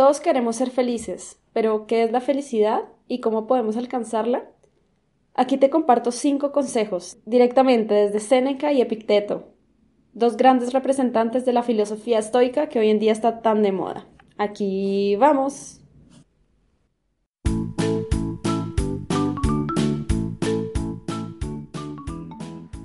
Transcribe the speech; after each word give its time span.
Todos 0.00 0.20
queremos 0.20 0.56
ser 0.56 0.70
felices, 0.70 1.38
pero 1.52 1.86
¿qué 1.86 2.02
es 2.02 2.10
la 2.10 2.22
felicidad 2.22 2.84
y 3.06 3.20
cómo 3.20 3.46
podemos 3.46 3.76
alcanzarla? 3.76 4.50
Aquí 5.34 5.58
te 5.58 5.68
comparto 5.68 6.10
cinco 6.10 6.52
consejos 6.52 7.18
directamente 7.26 7.92
desde 7.92 8.18
Séneca 8.18 8.72
y 8.72 8.80
Epicteto, 8.80 9.52
dos 10.14 10.38
grandes 10.38 10.72
representantes 10.72 11.44
de 11.44 11.52
la 11.52 11.62
filosofía 11.62 12.18
estoica 12.18 12.70
que 12.70 12.78
hoy 12.78 12.88
en 12.88 12.98
día 12.98 13.12
está 13.12 13.42
tan 13.42 13.62
de 13.62 13.72
moda. 13.72 14.06
Aquí 14.38 15.16
vamos. 15.16 15.82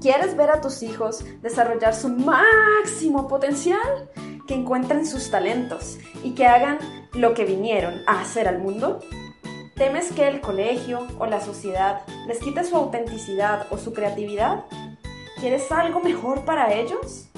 ¿Quieres 0.02 0.36
ver 0.36 0.50
a 0.50 0.60
tus 0.60 0.84
hijos 0.84 1.24
desarrollar 1.42 1.96
su 1.96 2.10
máximo 2.10 3.30
potencial? 3.30 4.12
Que 4.46 4.54
encuentren 4.54 5.08
sus 5.08 5.32
talentos 5.32 5.98
y 6.24 6.36
que 6.36 6.46
hagan 6.46 6.78
lo 7.16 7.34
que 7.34 7.46
vinieron 7.46 8.02
a 8.08 8.22
hacer 8.22 8.48
al 8.48 8.60
mundo? 8.60 9.00
¿Temes 9.76 10.12
que 10.12 10.28
el 10.28 10.42
colegio 10.42 11.08
o 11.20 11.26
la 11.26 11.42
sociedad 11.42 12.02
les 12.28 12.40
quite 12.40 12.64
su 12.64 12.76
autenticidad 12.76 13.68
o 13.72 13.78
su 13.78 13.94
creatividad? 13.94 14.66
¿Quieres 15.40 15.72
algo 15.72 16.00
mejor 16.00 16.46
para 16.46 16.74
ellos? 16.74 17.30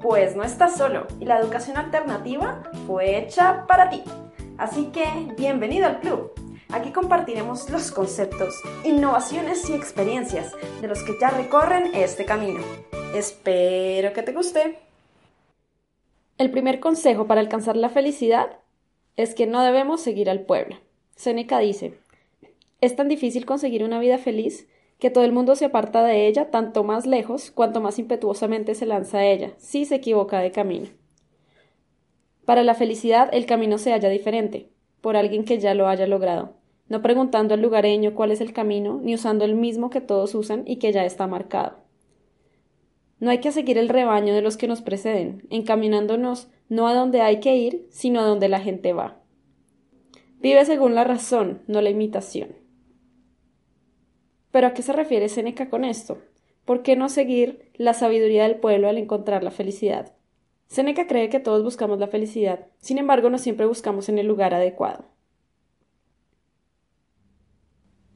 Pues 0.00 0.36
no 0.36 0.44
estás 0.44 0.76
solo 0.76 1.06
y 1.20 1.24
la 1.24 1.38
educación 1.38 1.76
alternativa 1.76 2.62
fue 2.86 3.18
hecha 3.18 3.66
para 3.66 3.90
ti. 3.90 4.02
Así 4.58 4.86
que 4.86 5.04
bienvenido 5.36 5.86
al 5.86 6.00
club. 6.00 6.32
Aquí 6.70 6.90
compartiremos 6.90 7.68
los 7.70 7.92
conceptos, 7.92 8.54
innovaciones 8.84 9.68
y 9.68 9.74
experiencias 9.74 10.52
de 10.80 10.88
los 10.88 11.02
que 11.02 11.18
ya 11.20 11.30
recorren 11.30 11.94
este 11.94 12.24
camino. 12.24 12.60
Espero 13.14 14.12
que 14.12 14.22
te 14.22 14.32
guste. 14.32 14.78
El 16.36 16.50
primer 16.50 16.80
consejo 16.80 17.26
para 17.26 17.40
alcanzar 17.40 17.76
la 17.76 17.90
felicidad 17.90 18.58
es 19.16 19.34
que 19.34 19.46
no 19.46 19.62
debemos 19.62 20.00
seguir 20.00 20.28
al 20.28 20.40
pueblo. 20.40 20.76
Seneca 21.16 21.58
dice, 21.58 21.94
es 22.80 22.96
tan 22.96 23.08
difícil 23.08 23.46
conseguir 23.46 23.84
una 23.84 24.00
vida 24.00 24.18
feliz 24.18 24.68
que 24.98 25.10
todo 25.10 25.24
el 25.24 25.32
mundo 25.32 25.54
se 25.54 25.66
aparta 25.66 26.04
de 26.04 26.26
ella 26.26 26.50
tanto 26.50 26.84
más 26.84 27.06
lejos 27.06 27.50
cuanto 27.50 27.80
más 27.80 27.98
impetuosamente 27.98 28.74
se 28.74 28.86
lanza 28.86 29.18
a 29.18 29.26
ella, 29.26 29.52
si 29.58 29.84
se 29.84 29.96
equivoca 29.96 30.40
de 30.40 30.50
camino. 30.50 30.88
Para 32.44 32.62
la 32.62 32.74
felicidad 32.74 33.28
el 33.32 33.46
camino 33.46 33.78
se 33.78 33.92
halla 33.92 34.08
diferente, 34.08 34.68
por 35.00 35.16
alguien 35.16 35.44
que 35.44 35.58
ya 35.58 35.74
lo 35.74 35.88
haya 35.88 36.06
logrado, 36.06 36.54
no 36.88 37.00
preguntando 37.02 37.54
al 37.54 37.62
lugareño 37.62 38.14
cuál 38.14 38.32
es 38.32 38.40
el 38.40 38.52
camino, 38.52 39.00
ni 39.02 39.14
usando 39.14 39.44
el 39.44 39.54
mismo 39.54 39.90
que 39.90 40.00
todos 40.00 40.34
usan 40.34 40.62
y 40.66 40.76
que 40.76 40.92
ya 40.92 41.04
está 41.04 41.26
marcado. 41.26 41.83
No 43.24 43.30
hay 43.30 43.38
que 43.38 43.52
seguir 43.52 43.78
el 43.78 43.88
rebaño 43.88 44.34
de 44.34 44.42
los 44.42 44.58
que 44.58 44.68
nos 44.68 44.82
preceden, 44.82 45.46
encaminándonos 45.48 46.48
no 46.68 46.88
a 46.88 46.94
donde 46.94 47.22
hay 47.22 47.40
que 47.40 47.56
ir, 47.56 47.86
sino 47.88 48.20
a 48.20 48.24
donde 48.24 48.50
la 48.50 48.60
gente 48.60 48.92
va. 48.92 49.18
Vive 50.40 50.62
según 50.66 50.94
la 50.94 51.04
razón, 51.04 51.62
no 51.66 51.80
la 51.80 51.88
imitación. 51.88 52.54
Pero 54.50 54.66
¿a 54.66 54.74
qué 54.74 54.82
se 54.82 54.92
refiere 54.92 55.30
Séneca 55.30 55.70
con 55.70 55.86
esto? 55.86 56.18
¿Por 56.66 56.82
qué 56.82 56.96
no 56.96 57.08
seguir 57.08 57.70
la 57.76 57.94
sabiduría 57.94 58.42
del 58.42 58.56
pueblo 58.56 58.90
al 58.90 58.98
encontrar 58.98 59.42
la 59.42 59.50
felicidad? 59.50 60.12
Séneca 60.66 61.06
cree 61.06 61.30
que 61.30 61.40
todos 61.40 61.64
buscamos 61.64 61.98
la 61.98 62.08
felicidad, 62.08 62.66
sin 62.76 62.98
embargo 62.98 63.30
no 63.30 63.38
siempre 63.38 63.64
buscamos 63.64 64.10
en 64.10 64.18
el 64.18 64.26
lugar 64.26 64.52
adecuado. 64.52 65.06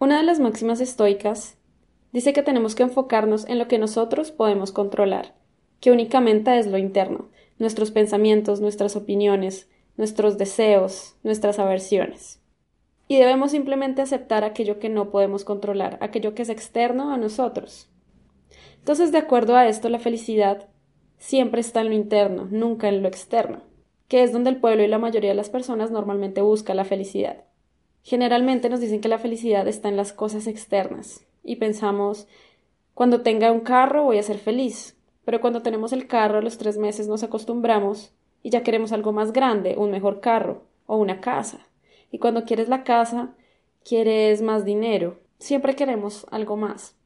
Una 0.00 0.18
de 0.18 0.24
las 0.24 0.38
máximas 0.38 0.82
estoicas 0.82 1.57
dice 2.12 2.32
que 2.32 2.42
tenemos 2.42 2.74
que 2.74 2.82
enfocarnos 2.84 3.46
en 3.48 3.58
lo 3.58 3.68
que 3.68 3.78
nosotros 3.78 4.30
podemos 4.30 4.72
controlar, 4.72 5.34
que 5.80 5.92
únicamente 5.92 6.58
es 6.58 6.66
lo 6.66 6.78
interno, 6.78 7.28
nuestros 7.58 7.90
pensamientos, 7.90 8.60
nuestras 8.60 8.96
opiniones, 8.96 9.68
nuestros 9.96 10.38
deseos, 10.38 11.16
nuestras 11.22 11.58
aversiones. 11.58 12.40
Y 13.08 13.16
debemos 13.16 13.52
simplemente 13.52 14.02
aceptar 14.02 14.44
aquello 14.44 14.78
que 14.78 14.88
no 14.88 15.10
podemos 15.10 15.44
controlar, 15.44 15.98
aquello 16.00 16.34
que 16.34 16.42
es 16.42 16.50
externo 16.50 17.12
a 17.12 17.16
nosotros. 17.16 17.90
Entonces, 18.78 19.12
de 19.12 19.18
acuerdo 19.18 19.56
a 19.56 19.66
esto, 19.66 19.88
la 19.88 19.98
felicidad 19.98 20.68
siempre 21.16 21.60
está 21.60 21.80
en 21.80 21.88
lo 21.88 21.94
interno, 21.94 22.48
nunca 22.50 22.88
en 22.88 23.02
lo 23.02 23.08
externo, 23.08 23.62
que 24.08 24.22
es 24.22 24.32
donde 24.32 24.50
el 24.50 24.60
pueblo 24.60 24.82
y 24.82 24.88
la 24.88 24.98
mayoría 24.98 25.30
de 25.30 25.36
las 25.36 25.50
personas 25.50 25.90
normalmente 25.90 26.42
busca 26.42 26.74
la 26.74 26.84
felicidad. 26.84 27.44
Generalmente 28.02 28.68
nos 28.68 28.80
dicen 28.80 29.00
que 29.00 29.08
la 29.08 29.18
felicidad 29.18 29.66
está 29.66 29.88
en 29.88 29.96
las 29.96 30.12
cosas 30.12 30.46
externas 30.46 31.27
y 31.42 31.56
pensamos, 31.56 32.26
cuando 32.94 33.22
tenga 33.22 33.52
un 33.52 33.60
carro 33.60 34.04
voy 34.04 34.18
a 34.18 34.22
ser 34.22 34.38
feliz, 34.38 34.96
pero 35.24 35.40
cuando 35.40 35.62
tenemos 35.62 35.92
el 35.92 36.06
carro 36.06 36.38
a 36.38 36.42
los 36.42 36.58
tres 36.58 36.78
meses 36.78 37.06
nos 37.06 37.22
acostumbramos 37.22 38.12
y 38.42 38.50
ya 38.50 38.62
queremos 38.62 38.92
algo 38.92 39.12
más 39.12 39.32
grande, 39.32 39.76
un 39.76 39.90
mejor 39.90 40.20
carro 40.20 40.64
o 40.86 40.96
una 40.96 41.20
casa. 41.20 41.66
Y 42.10 42.18
cuando 42.18 42.44
quieres 42.44 42.68
la 42.68 42.82
casa, 42.84 43.34
quieres 43.84 44.42
más 44.42 44.64
dinero. 44.64 45.18
Siempre 45.38 45.76
queremos 45.76 46.26
algo 46.30 46.56
más. 46.56 46.96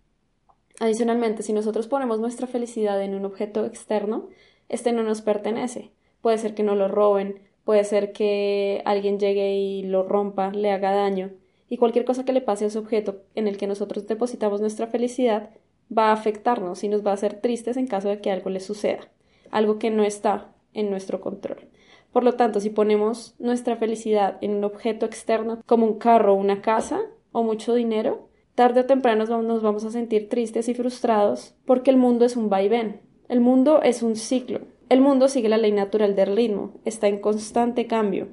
Adicionalmente, 0.81 1.43
si 1.43 1.53
nosotros 1.53 1.89
ponemos 1.89 2.21
nuestra 2.21 2.47
felicidad 2.47 3.03
en 3.03 3.15
un 3.15 3.25
objeto 3.25 3.67
externo, 3.67 4.29
este 4.69 4.93
no 4.93 5.03
nos 5.03 5.21
pertenece. 5.21 5.91
Puede 6.21 6.39
ser 6.39 6.55
que 6.55 6.63
no 6.63 6.75
lo 6.75 6.89
roben, 6.89 7.41
puede 7.65 7.85
ser 7.85 8.13
que 8.13 8.83
alguien 8.85 9.19
llegue 9.19 9.55
y 9.57 9.83
lo 9.83 10.03
rompa, 10.05 10.51
le 10.51 10.71
haga 10.71 10.93
daño, 10.93 11.31
y 11.73 11.79
cualquier 11.79 12.05
cosa 12.05 12.27
que 12.27 12.35
le 12.35 12.43
pase 12.43 12.65
a 12.65 12.69
ese 12.69 12.79
objeto 12.79 13.23
en 13.35 13.49
el 13.49 13.57
que 13.57 13.67
nosotros 13.67 14.07
depositamos 14.07 14.61
nuestra 14.61 14.89
felicidad 14.89 15.49
va 15.91 16.11
a 16.11 16.13
afectarnos 16.13 16.85
y 16.85 16.89
nos 16.89 17.03
va 17.03 17.13
a 17.13 17.15
hacer 17.15 17.41
tristes 17.41 17.79
en 17.79 17.87
caso 17.87 18.11
de 18.11 18.21
que 18.21 18.31
algo 18.31 18.51
le 18.51 18.61
suceda, 18.61 19.09
algo 19.51 19.79
que 19.79 19.89
no 19.89 20.05
está 20.05 20.53
en 20.75 20.91
nuestro 20.91 21.23
control. 21.23 21.71
Por 22.13 22.25
lo 22.25 22.35
tanto, 22.35 22.61
si 22.61 22.69
ponemos 22.69 23.35
nuestra 23.39 23.77
felicidad 23.77 24.37
en 24.43 24.51
un 24.51 24.65
objeto 24.65 25.07
externo 25.07 25.63
como 25.65 25.87
un 25.87 25.99
carro, 25.99 26.35
una 26.35 26.61
casa 26.61 27.01
o 27.33 27.43
mucho 27.43 27.75
dinero, 27.75 28.29
tarde 28.55 28.81
o 28.81 28.85
temprano 28.85 29.25
nos 29.41 29.63
vamos 29.63 29.87
a 29.87 29.91
sentir 29.91 30.29
tristes 30.29 30.69
y 30.69 30.75
frustrados 30.75 31.55
porque 31.65 31.91
el 31.91 31.97
mundo 31.97 32.27
es 32.27 32.37
un 32.37 32.51
vaivén. 32.51 33.01
El 33.31 33.41
mundo 33.41 33.81
es 33.83 34.03
un 34.03 34.17
ciclo. 34.17 34.61
El 34.91 35.01
mundo 35.01 35.27
sigue 35.27 35.49
la 35.49 35.57
ley 35.57 35.73
natural 35.73 36.15
del 36.17 36.37
ritmo, 36.37 36.75
está 36.85 37.09
en 37.09 37.21
constante 37.21 37.87
cambio. 37.87 38.29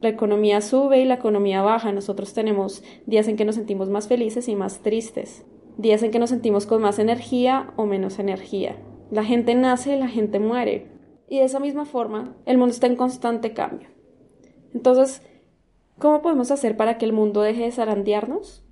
La 0.00 0.08
economía 0.08 0.60
sube 0.60 1.00
y 1.00 1.04
la 1.04 1.14
economía 1.14 1.62
baja. 1.62 1.90
Nosotros 1.90 2.32
tenemos 2.32 2.84
días 3.06 3.26
en 3.26 3.36
que 3.36 3.44
nos 3.44 3.56
sentimos 3.56 3.88
más 3.88 4.06
felices 4.06 4.48
y 4.48 4.54
más 4.54 4.80
tristes, 4.80 5.44
días 5.76 6.02
en 6.02 6.12
que 6.12 6.20
nos 6.20 6.30
sentimos 6.30 6.66
con 6.66 6.82
más 6.82 6.98
energía 6.98 7.72
o 7.76 7.84
menos 7.84 8.18
energía. 8.18 8.76
La 9.10 9.24
gente 9.24 9.54
nace 9.54 9.96
y 9.96 9.98
la 9.98 10.08
gente 10.08 10.38
muere. 10.38 10.86
Y 11.28 11.38
de 11.38 11.44
esa 11.44 11.60
misma 11.60 11.84
forma, 11.84 12.36
el 12.46 12.58
mundo 12.58 12.72
está 12.72 12.86
en 12.86 12.96
constante 12.96 13.52
cambio. 13.52 13.88
Entonces, 14.72 15.22
¿cómo 15.98 16.22
podemos 16.22 16.50
hacer 16.50 16.76
para 16.76 16.96
que 16.96 17.04
el 17.04 17.12
mundo 17.12 17.42
deje 17.42 17.64
de 17.64 17.72
zarandearnos? 17.72 18.64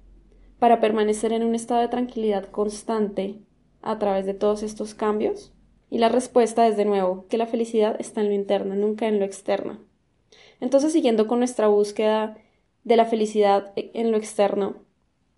Para 0.58 0.80
permanecer 0.80 1.32
en 1.32 1.42
un 1.42 1.54
estado 1.54 1.80
de 1.80 1.88
tranquilidad 1.88 2.50
constante 2.50 3.40
a 3.82 3.98
través 3.98 4.26
de 4.26 4.34
todos 4.34 4.62
estos 4.62 4.94
cambios? 4.94 5.52
Y 5.90 5.98
la 5.98 6.08
respuesta 6.08 6.66
es 6.66 6.76
de 6.76 6.84
nuevo 6.84 7.26
que 7.28 7.38
la 7.38 7.46
felicidad 7.46 7.96
está 7.98 8.20
en 8.20 8.28
lo 8.28 8.34
interno, 8.34 8.74
nunca 8.74 9.06
en 9.06 9.18
lo 9.18 9.24
externo. 9.24 9.85
Entonces, 10.60 10.92
siguiendo 10.92 11.26
con 11.26 11.38
nuestra 11.38 11.68
búsqueda 11.68 12.36
de 12.84 12.96
la 12.96 13.04
felicidad 13.04 13.72
en 13.76 14.10
lo 14.10 14.16
externo, 14.16 14.76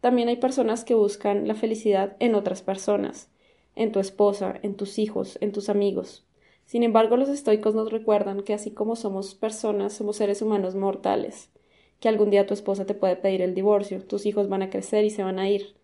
también 0.00 0.28
hay 0.28 0.36
personas 0.36 0.84
que 0.84 0.94
buscan 0.94 1.48
la 1.48 1.54
felicidad 1.54 2.16
en 2.20 2.34
otras 2.34 2.62
personas, 2.62 3.30
en 3.74 3.90
tu 3.90 4.00
esposa, 4.00 4.54
en 4.62 4.76
tus 4.76 4.98
hijos, 4.98 5.38
en 5.40 5.52
tus 5.52 5.68
amigos. 5.68 6.24
Sin 6.66 6.82
embargo, 6.82 7.16
los 7.16 7.30
estoicos 7.30 7.74
nos 7.74 7.90
recuerdan 7.90 8.42
que 8.42 8.54
así 8.54 8.70
como 8.70 8.94
somos 8.94 9.34
personas, 9.34 9.94
somos 9.94 10.16
seres 10.16 10.42
humanos 10.42 10.74
mortales, 10.74 11.50
que 11.98 12.08
algún 12.08 12.30
día 12.30 12.46
tu 12.46 12.54
esposa 12.54 12.84
te 12.84 12.94
puede 12.94 13.16
pedir 13.16 13.42
el 13.42 13.54
divorcio, 13.54 14.04
tus 14.04 14.26
hijos 14.26 14.48
van 14.48 14.62
a 14.62 14.70
crecer 14.70 15.04
y 15.04 15.10
se 15.10 15.24
van 15.24 15.38
a 15.38 15.48
ir. 15.48 15.74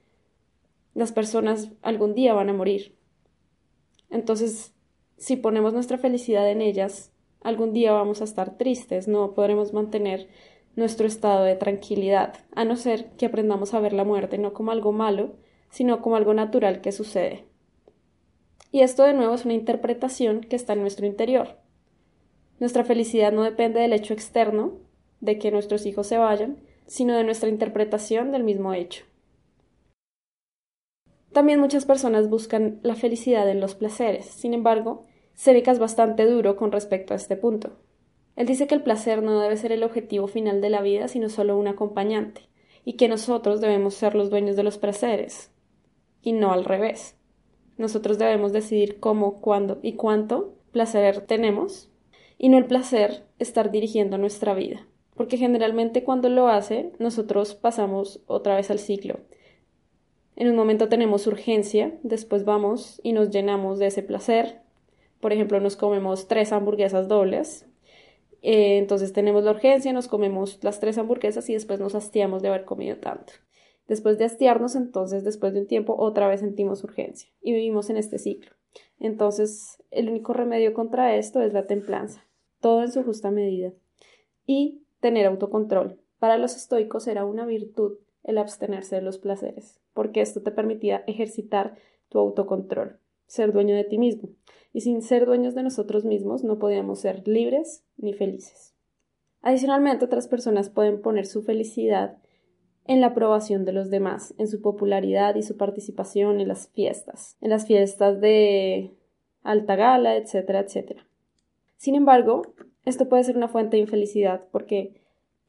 Las 0.92 1.10
personas 1.10 1.70
algún 1.82 2.14
día 2.14 2.34
van 2.34 2.50
a 2.50 2.52
morir. 2.52 2.94
Entonces, 4.10 4.75
si 5.16 5.36
ponemos 5.36 5.72
nuestra 5.72 5.98
felicidad 5.98 6.48
en 6.50 6.60
ellas, 6.60 7.10
algún 7.44 7.73
día 7.73 7.93
vamos 7.93 8.20
a 8.20 8.25
estar 8.25 8.56
tristes, 8.56 9.06
no 9.06 9.35
podremos 9.35 9.73
mantener 9.73 10.29
nuestro 10.75 11.06
estado 11.06 11.44
de 11.44 11.55
tranquilidad, 11.55 12.35
a 12.56 12.64
no 12.64 12.75
ser 12.75 13.11
que 13.12 13.26
aprendamos 13.26 13.75
a 13.75 13.81
ver 13.81 13.93
la 13.93 14.02
muerte 14.02 14.38
no 14.38 14.52
como 14.52 14.73
algo 14.73 14.91
malo, 14.91 15.37
sino 15.70 16.02
como 16.02 16.17
algo 16.17 16.35
natural 16.35 16.81
que 16.81 16.91
sucede. 16.91 17.44
Y 18.73 18.81
esto 18.81 19.05
de 19.05 19.14
nuevo 19.14 19.35
es 19.35 19.44
una 19.44 19.55
interpretación 19.55 20.41
que 20.41 20.56
está 20.56 20.73
en 20.73 20.81
nuestro 20.81 21.06
interior. 21.06 21.58
Nuestra 22.58 22.82
felicidad 22.82 23.31
no 23.31 23.44
depende 23.44 23.81
del 23.81 23.93
hecho 23.93 24.14
externo, 24.14 24.73
de 25.20 25.38
que 25.38 25.52
nuestros 25.52 25.87
hijos 25.87 26.08
se 26.08 26.19
vayan, 26.19 26.58
sino 26.87 27.17
de 27.17 27.25
nuestra 27.25 27.49
interpretación 27.49 28.32
del 28.32 28.43
mismo 28.43 28.75
hecho. 28.75 29.05
También 31.32 31.61
muchas 31.61 31.85
personas 31.85 32.29
buscan 32.29 32.79
la 32.82 32.94
felicidad 32.94 33.49
en 33.49 33.61
los 33.61 33.75
placeres. 33.75 34.26
Sin 34.26 34.55
embargo, 34.55 35.06
Seneca 35.34 35.72
es 35.72 35.78
bastante 35.78 36.26
duro 36.26 36.56
con 36.56 36.72
respecto 36.72 37.12
a 37.12 37.16
este 37.16 37.36
punto. 37.36 37.72
Él 38.36 38.46
dice 38.46 38.66
que 38.66 38.75
el 38.75 38.82
placer 38.82 39.22
no 39.22 39.40
debe 39.40 39.56
ser 39.56 39.72
el 39.72 39.82
objetivo 39.82 40.26
final 40.26 40.60
de 40.60 40.70
la 40.70 40.82
vida, 40.82 41.08
sino 41.08 41.28
solo 41.28 41.56
un 41.56 41.69
acompañante, 41.69 42.48
y 42.84 42.94
que 42.94 43.08
nosotros 43.08 43.60
debemos 43.60 43.94
ser 43.94 44.14
los 44.14 44.31
dueños 44.31 44.56
de 44.56 44.62
los 44.62 44.78
placeres, 44.78 45.50
y 46.22 46.32
no 46.32 46.52
al 46.52 46.64
revés. 46.64 47.16
Nosotros 47.76 48.19
debemos 48.19 48.52
decidir 48.52 48.98
cómo, 49.00 49.40
cuándo 49.40 49.78
y 49.82 49.94
cuánto 49.94 50.54
placer 50.72 51.20
tenemos, 51.20 51.90
y 52.38 52.48
no 52.48 52.58
el 52.58 52.66
placer 52.66 53.25
estar 53.38 53.70
dirigiendo 53.70 54.19
nuestra 54.19 54.54
vida, 54.54 54.86
porque 55.14 55.36
generalmente 55.36 56.02
cuando 56.02 56.28
lo 56.28 56.48
hace, 56.48 56.92
nosotros 56.98 57.54
pasamos 57.54 58.22
otra 58.26 58.56
vez 58.56 58.70
al 58.70 58.78
ciclo 58.78 59.20
en 60.36 60.48
un 60.48 60.56
momento 60.56 60.88
tenemos 60.88 61.26
urgencia, 61.26 61.96
después 62.02 62.44
vamos 62.44 63.00
y 63.04 63.12
nos 63.12 63.31
llenamos 63.31 63.78
de 63.78 63.86
ese 63.86 64.02
placer. 64.02 64.62
Por 65.25 65.32
ejemplo, 65.32 65.59
nos 65.59 65.75
comemos 65.75 66.29
tres 66.29 66.53
hamburguesas 66.53 67.09
dobles. 67.09 67.67
Eh, 68.43 68.76
entonces 68.76 69.15
tenemos 69.15 69.43
la 69.43 69.53
urgencia, 69.53 69.91
nos 69.94 70.06
comemos 70.06 70.62
las 70.62 70.81
tres 70.81 70.99
hamburguesas 70.99 71.49
y 71.49 71.55
después 71.55 71.81
nos 71.81 71.94
hastiamos 71.94 72.43
de 72.43 72.49
haber 72.49 72.67
comido 72.67 72.99
tanto. 72.99 73.32
Después 73.88 74.19
de 74.19 74.26
hastiarnos, 74.26 74.76
entonces 74.76 75.25
después 75.25 75.55
de 75.55 75.61
un 75.61 75.67
tiempo 75.67 75.97
otra 75.97 76.29
vez 76.29 76.41
sentimos 76.41 76.85
urgencia 76.85 77.31
y 77.41 77.55
vivimos 77.55 77.88
en 77.88 77.97
este 77.97 78.19
ciclo. 78.19 78.50
Entonces, 79.00 79.82
el 79.91 80.11
único 80.11 80.35
remedio 80.35 80.75
contra 80.75 81.17
esto 81.17 81.41
es 81.41 81.55
la 81.55 81.67
templanza, 81.67 82.27
todo 82.61 82.82
en 82.82 82.93
su 82.93 83.03
justa 83.03 83.31
medida. 83.31 83.73
Y 84.44 84.82
tener 85.00 85.25
autocontrol. 85.25 86.03
Para 86.19 86.37
los 86.37 86.55
estoicos 86.55 87.06
era 87.06 87.25
una 87.25 87.47
virtud 87.47 87.97
el 88.25 88.37
abstenerse 88.37 88.97
de 88.97 89.00
los 89.00 89.17
placeres, 89.17 89.81
porque 89.94 90.20
esto 90.20 90.43
te 90.43 90.50
permitía 90.50 91.03
ejercitar 91.06 91.77
tu 92.11 92.19
autocontrol, 92.19 92.99
ser 93.27 93.55
dueño 93.55 93.75
de 93.75 93.85
ti 93.85 93.97
mismo. 93.97 94.29
Y 94.75 94.82
sin 94.82 95.00
ser 95.00 95.25
dueños 95.25 95.55
de 95.55 95.62
nosotros 95.62 96.05
mismos 96.05 96.44
no 96.44 96.59
podíamos 96.59 97.00
ser 97.00 97.26
libres 97.26 97.82
ni 97.97 98.12
felices. 98.12 98.75
Adicionalmente, 99.41 100.05
otras 100.05 100.29
personas 100.29 100.69
pueden 100.69 101.00
poner 101.00 101.25
su 101.25 101.43
felicidad 101.43 102.19
en 102.87 103.00
la 103.00 103.09
aprobación 103.09 103.65
de 103.65 103.73
los 103.73 103.88
demás, 103.88 104.35
en 104.37 104.49
su 104.49 104.61
popularidad 104.61 105.37
y 105.37 105.43
su 105.43 105.56
participación 105.56 106.41
en 106.41 106.49
las 106.49 106.69
fiestas, 106.69 107.38
en 107.41 107.50
las 107.50 107.67
fiestas 107.67 108.21
de 108.21 108.94
alta 109.43 109.76
gala, 109.76 110.17
etcétera, 110.17 110.61
etcétera. 110.61 111.06
Sin 111.77 111.94
embargo, 111.94 112.43
esto 112.85 113.09
puede 113.09 113.25
ser 113.25 113.37
una 113.37 113.49
fuente 113.49 113.77
de 113.77 113.82
infelicidad 113.82 114.44
porque 114.50 115.00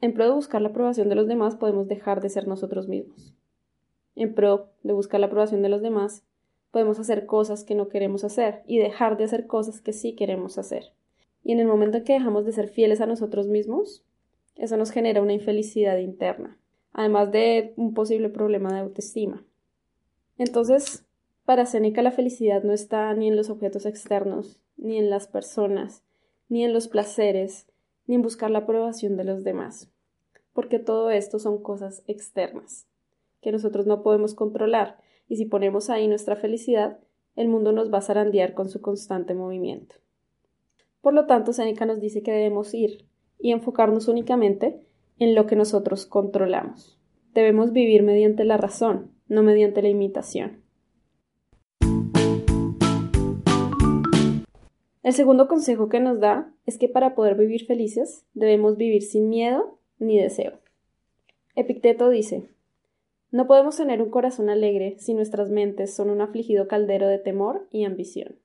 en 0.02 0.14
pro 0.14 0.26
de 0.26 0.32
buscar 0.32 0.62
la 0.62 0.70
aprobación 0.70 1.10
de 1.10 1.16
los 1.16 1.28
demás 1.28 1.56
podemos 1.56 1.88
dejar 1.88 2.22
de 2.22 2.30
ser 2.30 2.48
nosotros 2.48 2.88
mismos. 2.88 3.34
En 4.16 4.34
pro 4.34 4.70
de 4.84 4.94
buscar 4.94 5.20
la 5.20 5.26
aprobación 5.28 5.62
de 5.62 5.70
los 5.70 5.82
demás 5.82 6.24
podemos 6.76 7.00
hacer 7.00 7.26
cosas 7.26 7.64
que 7.64 7.74
no 7.74 7.88
queremos 7.88 8.26
hacer 8.26 8.62
y 8.68 8.80
dejar 8.80 9.16
de 9.16 9.24
hacer 9.24 9.48
cosas 9.48 9.80
que 9.80 9.94
sí 9.94 10.14
queremos 10.14 10.58
hacer. 10.58 10.92
Y 11.42 11.54
en 11.54 11.60
el 11.62 11.68
momento 11.68 11.96
en 11.96 12.04
que 12.04 12.12
dejamos 12.12 12.44
de 12.44 12.52
ser 12.52 12.68
fieles 12.68 13.00
a 13.00 13.06
nosotros 13.06 13.48
mismos, 13.48 14.04
eso 14.58 14.76
nos 14.76 14.92
genera 14.92 15.22
una 15.22 15.32
infelicidad 15.32 16.00
interna, 16.00 16.60
además 16.92 17.32
de 17.32 17.74
un 17.78 17.94
posible 17.94 18.28
problema 18.28 18.74
de 18.74 18.82
autoestima. 18.82 19.46
Entonces, 20.38 21.06
para 21.46 21.66
Séneca 21.66 22.02
la 22.02 22.12
felicidad 22.12 22.62
no 22.64 22.74
está 22.74 23.14
ni 23.14 23.30
en 23.30 23.38
los 23.38 23.50
objetos 23.50 23.86
externos, 23.86 24.60
ni 24.76 24.98
en 24.98 25.10
las 25.10 25.28
personas, 25.28 26.04
ni 26.50 26.66
en 26.66 26.74
los 26.74 26.90
placeres, 26.90 27.68
ni 28.06 28.16
en 28.16 28.22
buscar 28.22 28.52
la 28.52 28.60
aprobación 28.60 29.16
de 29.16 29.24
los 29.24 29.46
demás, 29.46 29.90
porque 30.52 30.80
todo 30.80 31.10
esto 31.10 31.40
son 31.40 31.64
cosas 31.64 32.04
externas, 32.06 32.86
que 33.40 33.54
nosotros 33.54 33.88
no 33.88 34.04
podemos 34.04 34.36
controlar, 34.36 35.05
y 35.28 35.38
si 35.38 35.46
ponemos 35.46 35.90
ahí 35.90 36.08
nuestra 36.08 36.36
felicidad, 36.36 37.00
el 37.36 37.48
mundo 37.48 37.72
nos 37.72 37.94
va 37.94 38.00
a 38.00 38.02
zarandear 38.02 38.54
con 38.54 38.70
su 38.70 38.82
constante 38.82 39.34
movimiento. 39.34 39.96
Por 41.02 41.14
lo 41.14 41.26
tanto, 41.26 41.54
Seneca 41.54 41.86
nos 41.86 42.00
dice 42.00 42.24
que 42.24 42.32
debemos 42.32 42.74
ir 42.74 43.06
y 43.40 43.52
enfocarnos 43.52 44.08
únicamente 44.08 44.82
en 45.20 45.36
lo 45.36 45.46
que 45.46 45.56
nosotros 45.56 46.06
controlamos. 46.06 47.00
Debemos 47.34 47.74
vivir 47.74 48.04
mediante 48.04 48.46
la 48.46 48.58
razón, 48.58 49.12
no 49.28 49.44
mediante 49.44 49.82
la 49.82 49.90
imitación. 49.90 50.64
El 55.04 55.14
segundo 55.14 55.48
consejo 55.48 55.88
que 55.88 56.00
nos 56.00 56.20
da 56.20 56.52
es 56.66 56.80
que 56.80 56.90
para 56.90 57.14
poder 57.14 57.36
vivir 57.36 57.66
felices 57.66 58.26
debemos 58.34 58.76
vivir 58.78 59.04
sin 59.04 59.30
miedo 59.30 59.78
ni 60.00 60.20
deseo. 60.20 60.54
Epicteto 61.56 62.10
dice 62.10 62.50
No 63.32 63.48
podemos 63.48 63.78
tener 63.78 64.02
un 64.02 64.10
corazón 64.10 64.50
alegre 64.50 64.96
si 65.00 65.14
nuestras 65.14 65.50
mentes 65.50 65.94
son 65.94 66.10
un 66.10 66.22
afligido 66.22 66.68
caldero 66.68 67.08
de 67.08 67.20
temor 67.20 67.68
y 67.72 67.84
ambición. 67.84 68.38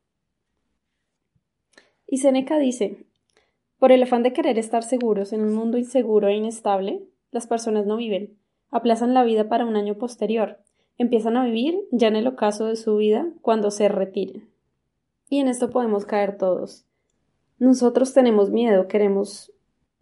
Y 2.07 2.19
Seneca 2.19 2.59
dice 2.59 3.05
Por 3.79 3.93
el 3.93 4.03
afán 4.03 4.23
de 4.23 4.33
querer 4.33 4.59
estar 4.59 4.83
seguros 4.83 5.33
en 5.33 5.43
un 5.43 5.55
mundo 5.55 5.79
inseguro 5.79 6.29
e 6.29 6.35
inestable, 6.35 7.03
las 7.31 7.47
personas 7.47 7.87
no 7.87 7.97
viven, 7.97 8.37
aplazan 8.71 9.15
la 9.15 9.23
vida 9.23 9.49
para 9.49 9.65
un 9.65 9.77
año 9.77 9.97
posterior, 9.97 10.59
empiezan 10.99 11.37
a 11.37 11.45
vivir 11.45 11.79
ya 11.93 12.09
en 12.09 12.17
el 12.17 12.27
ocaso 12.27 12.67
de 12.67 12.77
su 12.77 12.97
vida 12.97 13.29
cuando 13.43 13.71
se 13.71 13.89
retiren. 13.89 14.51
Y 15.29 15.39
en 15.39 15.49
esto 15.49 15.71
podemos 15.71 16.05
caer 16.05 16.37
todos. 16.37 16.85
Nosotros 17.61 18.13
tenemos 18.13 18.51
miedo, 18.51 18.89
queremos, 18.89 19.53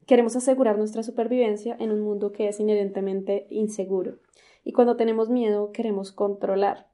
queremos 0.09 0.35
asegurar 0.35 0.77
nuestra 0.77 1.05
supervivencia 1.05 1.77
en 1.79 1.93
un 1.93 2.01
mundo 2.01 2.33
que 2.33 2.49
es 2.49 2.59
inherentemente 2.59 3.47
inseguro. 3.51 4.17
Y 4.65 4.73
cuando 4.73 4.97
tenemos 4.97 5.31
miedo, 5.31 5.71
queremos 5.71 6.11
controlar. 6.11 6.89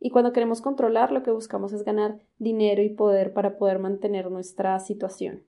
Y 0.00 0.10
cuando 0.10 0.32
queremos 0.32 0.60
controlar, 0.60 1.12
lo 1.12 1.22
que 1.22 1.30
buscamos 1.30 1.72
es 1.72 1.84
ganar 1.84 2.18
dinero 2.38 2.82
y 2.82 2.88
poder 2.88 3.32
para 3.32 3.56
poder 3.56 3.78
mantener 3.78 4.28
nuestra 4.28 4.80
situación. 4.80 5.44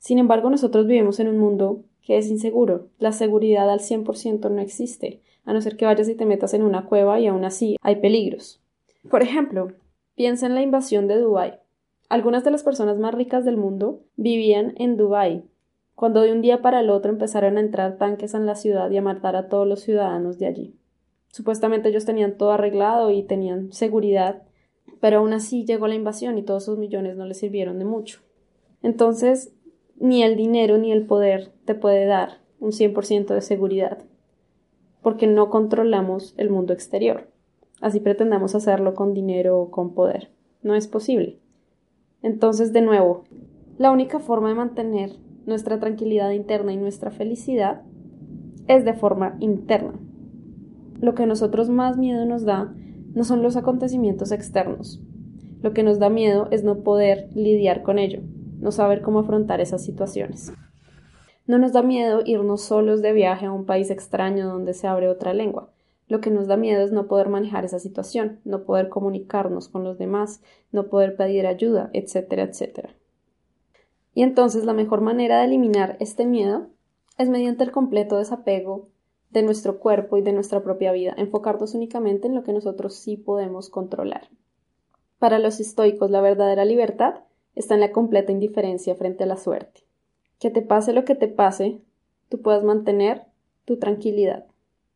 Sin 0.00 0.18
embargo, 0.18 0.50
nosotros 0.50 0.88
vivimos 0.88 1.20
en 1.20 1.28
un 1.28 1.38
mundo 1.38 1.84
que 2.02 2.18
es 2.18 2.28
inseguro. 2.28 2.88
La 2.98 3.12
seguridad 3.12 3.70
al 3.70 3.78
100% 3.78 4.50
no 4.50 4.60
existe, 4.60 5.22
a 5.44 5.52
no 5.52 5.60
ser 5.60 5.76
que 5.76 5.86
vayas 5.86 6.08
y 6.08 6.16
te 6.16 6.26
metas 6.26 6.52
en 6.54 6.62
una 6.62 6.86
cueva 6.86 7.20
y 7.20 7.28
aún 7.28 7.44
así 7.44 7.76
hay 7.80 8.00
peligros. 8.00 8.60
Por 9.08 9.22
ejemplo, 9.22 9.68
Piensa 10.16 10.46
en 10.46 10.54
la 10.54 10.62
invasión 10.62 11.08
de 11.08 11.18
Dubái. 11.18 11.54
Algunas 12.08 12.44
de 12.44 12.52
las 12.52 12.62
personas 12.62 12.98
más 12.98 13.14
ricas 13.14 13.44
del 13.44 13.56
mundo 13.56 14.02
vivían 14.14 14.74
en 14.76 14.96
Dubái, 14.96 15.42
cuando 16.04 16.20
de 16.20 16.32
un 16.32 16.42
día 16.42 16.60
para 16.60 16.80
el 16.80 16.90
otro 16.90 17.10
empezaron 17.10 17.56
a 17.56 17.60
entrar 17.60 17.96
tanques 17.96 18.34
en 18.34 18.44
la 18.44 18.56
ciudad 18.56 18.90
y 18.90 18.98
a 18.98 19.02
matar 19.02 19.36
a 19.36 19.48
todos 19.48 19.66
los 19.66 19.80
ciudadanos 19.80 20.38
de 20.38 20.46
allí. 20.46 20.76
Supuestamente 21.28 21.88
ellos 21.88 22.04
tenían 22.04 22.36
todo 22.36 22.52
arreglado 22.52 23.10
y 23.10 23.22
tenían 23.22 23.72
seguridad, 23.72 24.42
pero 25.00 25.18
aún 25.18 25.32
así 25.32 25.64
llegó 25.64 25.88
la 25.88 25.94
invasión 25.94 26.36
y 26.36 26.42
todos 26.42 26.64
esos 26.64 26.76
millones 26.76 27.16
no 27.16 27.24
les 27.24 27.38
sirvieron 27.38 27.78
de 27.78 27.86
mucho. 27.86 28.20
Entonces, 28.82 29.54
ni 29.96 30.22
el 30.22 30.36
dinero 30.36 30.76
ni 30.76 30.92
el 30.92 31.06
poder 31.06 31.52
te 31.64 31.74
puede 31.74 32.04
dar 32.04 32.42
un 32.60 32.72
100% 32.72 33.32
de 33.32 33.40
seguridad, 33.40 33.98
porque 35.00 35.26
no 35.26 35.48
controlamos 35.48 36.34
el 36.36 36.50
mundo 36.50 36.74
exterior 36.74 37.28
así 37.80 38.00
pretendamos 38.00 38.54
hacerlo 38.54 38.94
con 38.94 39.14
dinero 39.14 39.58
o 39.58 39.70
con 39.70 39.94
poder. 39.94 40.30
No 40.62 40.74
es 40.74 40.88
posible. 40.88 41.38
Entonces, 42.22 42.72
de 42.72 42.80
nuevo, 42.80 43.24
la 43.76 43.90
única 43.90 44.20
forma 44.20 44.48
de 44.48 44.54
mantener 44.54 45.16
nuestra 45.46 45.80
tranquilidad 45.80 46.30
interna 46.30 46.72
y 46.72 46.76
nuestra 46.76 47.10
felicidad 47.10 47.82
es 48.66 48.84
de 48.84 48.94
forma 48.94 49.36
interna. 49.40 49.92
Lo 51.00 51.14
que 51.14 51.24
a 51.24 51.26
nosotros 51.26 51.68
más 51.68 51.98
miedo 51.98 52.24
nos 52.24 52.44
da 52.44 52.74
no 53.12 53.24
son 53.24 53.42
los 53.42 53.56
acontecimientos 53.56 54.32
externos. 54.32 55.02
Lo 55.62 55.72
que 55.72 55.82
nos 55.82 55.98
da 55.98 56.10
miedo 56.10 56.48
es 56.50 56.64
no 56.64 56.80
poder 56.82 57.28
lidiar 57.34 57.82
con 57.82 57.98
ello, 57.98 58.20
no 58.60 58.72
saber 58.72 59.02
cómo 59.02 59.20
afrontar 59.20 59.60
esas 59.60 59.84
situaciones. 59.84 60.52
No 61.46 61.58
nos 61.58 61.72
da 61.72 61.82
miedo 61.82 62.22
irnos 62.24 62.62
solos 62.62 63.02
de 63.02 63.12
viaje 63.12 63.46
a 63.46 63.52
un 63.52 63.66
país 63.66 63.90
extraño 63.90 64.48
donde 64.48 64.72
se 64.72 64.86
abre 64.86 65.08
otra 65.08 65.34
lengua. 65.34 65.70
Lo 66.08 66.20
que 66.20 66.30
nos 66.30 66.46
da 66.46 66.56
miedo 66.56 66.82
es 66.82 66.92
no 66.92 67.06
poder 67.06 67.28
manejar 67.28 67.64
esa 67.64 67.78
situación, 67.78 68.40
no 68.44 68.64
poder 68.64 68.88
comunicarnos 68.88 69.68
con 69.68 69.84
los 69.84 69.98
demás, 69.98 70.42
no 70.72 70.88
poder 70.88 71.16
pedir 71.16 71.46
ayuda, 71.46 71.90
etcétera, 71.92 72.42
etcétera. 72.42 72.94
Y 74.14 74.22
entonces 74.22 74.64
la 74.64 74.72
mejor 74.72 75.00
manera 75.00 75.38
de 75.38 75.46
eliminar 75.46 75.96
este 76.00 76.24
miedo 76.24 76.68
es 77.18 77.28
mediante 77.28 77.64
el 77.64 77.72
completo 77.72 78.18
desapego 78.18 78.88
de 79.30 79.42
nuestro 79.42 79.80
cuerpo 79.80 80.16
y 80.16 80.22
de 80.22 80.32
nuestra 80.32 80.62
propia 80.62 80.92
vida, 80.92 81.12
enfocarnos 81.16 81.74
únicamente 81.74 82.28
en 82.28 82.34
lo 82.34 82.44
que 82.44 82.52
nosotros 82.52 82.94
sí 82.94 83.16
podemos 83.16 83.68
controlar. 83.68 84.28
Para 85.18 85.38
los 85.38 85.58
estoicos, 85.58 86.10
la 86.10 86.20
verdadera 86.20 86.64
libertad 86.64 87.22
está 87.54 87.74
en 87.74 87.80
la 87.80 87.92
completa 87.92 88.30
indiferencia 88.30 88.94
frente 88.94 89.24
a 89.24 89.26
la 89.26 89.36
suerte. 89.36 89.82
Que 90.38 90.50
te 90.50 90.62
pase 90.62 90.92
lo 90.92 91.04
que 91.04 91.14
te 91.14 91.28
pase, 91.28 91.80
tú 92.28 92.40
puedas 92.40 92.62
mantener 92.62 93.22
tu 93.64 93.78
tranquilidad. 93.78 94.46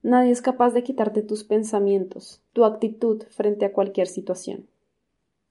Nadie 0.02 0.30
es 0.30 0.42
capaz 0.42 0.72
de 0.72 0.84
quitarte 0.84 1.22
tus 1.22 1.42
pensamientos, 1.42 2.40
tu 2.52 2.64
actitud 2.64 3.24
frente 3.30 3.64
a 3.64 3.72
cualquier 3.72 4.06
situación. 4.06 4.68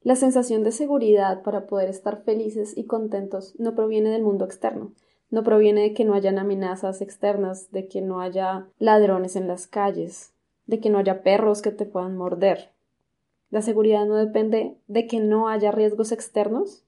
La 0.07 0.15
sensación 0.15 0.63
de 0.63 0.71
seguridad 0.71 1.43
para 1.43 1.67
poder 1.67 1.89
estar 1.89 2.23
felices 2.23 2.77
y 2.77 2.85
contentos 2.85 3.53
no 3.59 3.75
proviene 3.75 4.09
del 4.09 4.23
mundo 4.23 4.45
externo, 4.45 4.93
no 5.31 5.43
proviene 5.43 5.81
de 5.81 5.93
que 5.93 6.05
no 6.05 6.13
hayan 6.13 6.39
amenazas 6.39 7.01
externas, 7.01 7.73
de 7.73 7.89
que 7.89 7.99
no 7.99 8.21
haya 8.21 8.69
ladrones 8.79 9.35
en 9.35 9.49
las 9.49 9.67
calles, 9.67 10.31
de 10.65 10.79
que 10.79 10.89
no 10.89 10.97
haya 10.97 11.23
perros 11.23 11.61
que 11.61 11.71
te 11.71 11.83
puedan 11.83 12.15
morder. 12.15 12.71
La 13.49 13.61
seguridad 13.61 14.05
no 14.05 14.15
depende 14.15 14.77
de 14.87 15.07
que 15.07 15.19
no 15.19 15.49
haya 15.49 15.71
riesgos 15.73 16.13
externos, 16.13 16.85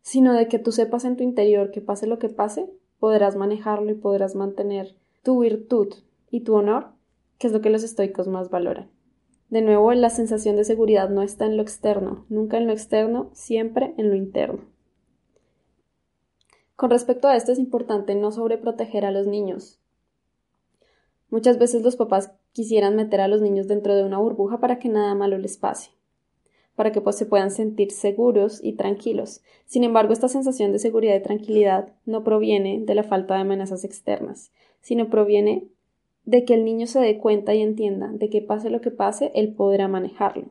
sino 0.00 0.32
de 0.32 0.48
que 0.48 0.58
tú 0.58 0.72
sepas 0.72 1.04
en 1.04 1.18
tu 1.18 1.24
interior 1.24 1.72
que 1.72 1.82
pase 1.82 2.06
lo 2.06 2.18
que 2.18 2.30
pase, 2.30 2.70
podrás 2.98 3.36
manejarlo 3.36 3.90
y 3.90 3.96
podrás 3.96 4.34
mantener 4.34 4.96
tu 5.22 5.40
virtud 5.40 5.92
y 6.30 6.40
tu 6.40 6.54
honor, 6.54 6.86
que 7.36 7.48
es 7.48 7.52
lo 7.52 7.60
que 7.60 7.68
los 7.68 7.82
estoicos 7.82 8.28
más 8.28 8.48
valoran. 8.48 8.88
De 9.52 9.60
nuevo, 9.60 9.92
la 9.92 10.08
sensación 10.08 10.56
de 10.56 10.64
seguridad 10.64 11.10
no 11.10 11.20
está 11.20 11.44
en 11.44 11.58
lo 11.58 11.62
externo, 11.62 12.24
nunca 12.30 12.56
en 12.56 12.66
lo 12.66 12.72
externo, 12.72 13.28
siempre 13.34 13.92
en 13.98 14.08
lo 14.08 14.16
interno. 14.16 14.60
Con 16.74 16.88
respecto 16.88 17.28
a 17.28 17.36
esto 17.36 17.52
es 17.52 17.58
importante 17.58 18.14
no 18.14 18.32
sobreproteger 18.32 19.04
a 19.04 19.10
los 19.10 19.26
niños. 19.26 19.78
Muchas 21.28 21.58
veces 21.58 21.82
los 21.82 21.96
papás 21.96 22.32
quisieran 22.52 22.96
meter 22.96 23.20
a 23.20 23.28
los 23.28 23.42
niños 23.42 23.68
dentro 23.68 23.94
de 23.94 24.04
una 24.04 24.16
burbuja 24.16 24.58
para 24.58 24.78
que 24.78 24.88
nada 24.88 25.14
malo 25.14 25.36
les 25.36 25.58
pase, 25.58 25.90
para 26.74 26.90
que 26.90 27.02
pues, 27.02 27.16
se 27.16 27.26
puedan 27.26 27.50
sentir 27.50 27.90
seguros 27.90 28.58
y 28.64 28.72
tranquilos. 28.72 29.42
Sin 29.66 29.84
embargo, 29.84 30.14
esta 30.14 30.28
sensación 30.28 30.72
de 30.72 30.78
seguridad 30.78 31.14
y 31.14 31.20
tranquilidad 31.20 31.92
no 32.06 32.24
proviene 32.24 32.80
de 32.86 32.94
la 32.94 33.02
falta 33.02 33.34
de 33.34 33.42
amenazas 33.42 33.84
externas, 33.84 34.50
sino 34.80 35.10
proviene 35.10 35.68
de 36.24 36.44
que 36.44 36.54
el 36.54 36.64
niño 36.64 36.86
se 36.86 37.00
dé 37.00 37.18
cuenta 37.18 37.54
y 37.54 37.62
entienda 37.62 38.10
de 38.12 38.28
que 38.30 38.42
pase 38.42 38.70
lo 38.70 38.80
que 38.80 38.90
pase, 38.90 39.32
él 39.34 39.54
podrá 39.54 39.88
manejarlo. 39.88 40.48